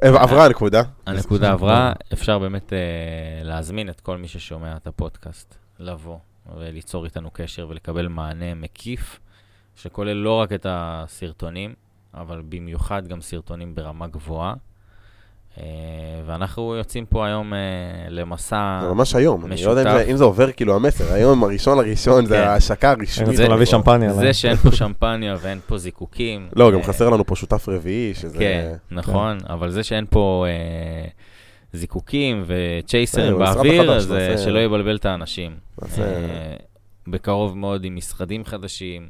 עברה 0.00 0.44
הנקודה. 0.44 0.82
הנקודה 1.06 1.52
עברה, 1.52 1.92
אפשר 2.12 2.38
באמת 2.38 2.72
אה, 2.72 2.78
להזמין 3.42 3.88
את 3.88 4.00
כל 4.00 4.16
מי 4.16 4.28
ששומע 4.28 4.76
את 4.76 4.86
הפודקאסט 4.86 5.54
לבוא 5.78 6.18
וליצור 6.56 7.04
איתנו 7.04 7.30
קשר 7.32 7.66
ולקבל 7.68 8.08
מענה 8.08 8.54
מקיף, 8.54 9.20
שכולל 9.76 10.16
לא 10.16 10.40
רק 10.40 10.52
את 10.52 10.66
הסרטונים, 10.68 11.74
אבל 12.14 12.42
במיוחד 12.48 13.08
גם 13.08 13.20
סרטונים 13.20 13.74
ברמה 13.74 14.06
גבוהה. 14.06 14.54
אה, 15.58 15.64
ואנחנו 16.26 16.74
יוצאים 16.74 17.06
פה 17.06 17.26
היום 17.26 17.54
אה, 17.54 17.58
למסע 18.08 18.78
זה 18.82 18.88
ממש 18.88 19.14
היום, 19.14 19.46
אני 19.46 19.64
לא 19.64 19.70
יודע 19.70 20.02
אם 20.02 20.16
זה 20.16 20.24
עובר 20.24 20.52
כאילו 20.52 20.76
המסר, 20.76 21.12
היום 21.12 21.44
הראשון 21.44 21.78
לראשון 21.78 22.26
זה 22.26 22.34
כן. 22.34 22.42
ההשקה 22.42 22.90
הרשמית. 22.90 23.36
זה 23.36 23.48
להביא 23.48 23.66
שמפניה. 23.66 24.12
זה 24.12 24.32
שאין 24.32 24.56
פה 24.56 24.72
שמפניה 24.72 25.36
ואין 25.40 25.60
פה 25.66 25.78
זיקוקים. 25.78 26.48
לא, 26.56 26.70
גם 26.70 26.78
אה, 26.78 26.84
חסר 26.84 27.10
לנו 27.10 27.26
פה 27.26 27.36
שותף 27.36 27.68
רביעי, 27.68 28.14
שזה... 28.14 28.38
כן, 28.38 28.74
נכון, 28.90 29.38
אבל 29.48 29.70
זה 29.70 29.82
שאין 29.82 30.06
פה 30.10 30.46
זיקוקים 31.72 32.44
וצ'ייסרים 32.46 33.38
באוויר, 33.38 33.92
אז 33.92 34.14
שלא 34.44 34.58
יבלבל 34.58 34.96
את 34.96 35.06
האנשים. 35.06 35.52
בקרוב 37.08 37.58
מאוד 37.58 37.84
עם 37.84 37.96
משרדים 37.96 38.44
חדשים 38.44 39.08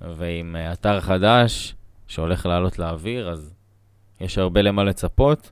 ועם 0.00 0.56
אתר 0.72 1.00
חדש 1.00 1.74
שהולך 2.06 2.46
לעלות 2.46 2.78
לאוויר, 2.78 3.30
אז 3.30 3.54
יש 4.20 4.38
הרבה 4.38 4.62
למה 4.62 4.84
לצפות. 4.84 5.50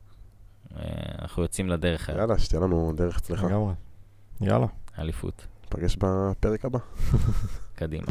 אנחנו 1.23 1.43
יוצאים 1.43 1.69
לדרך 1.69 2.09
היום. 2.09 2.21
יאללה, 2.21 2.39
שתהיה 2.39 2.61
לנו 2.61 2.93
דרך 2.97 3.19
אצלך. 3.19 3.43
לגמרי. 3.43 3.75
יאללה. 4.41 4.67
אליפות. 4.99 5.47
נפגש 5.67 5.97
בפרק 5.97 6.65
הבא. 6.65 6.79
קדימה. 7.75 8.07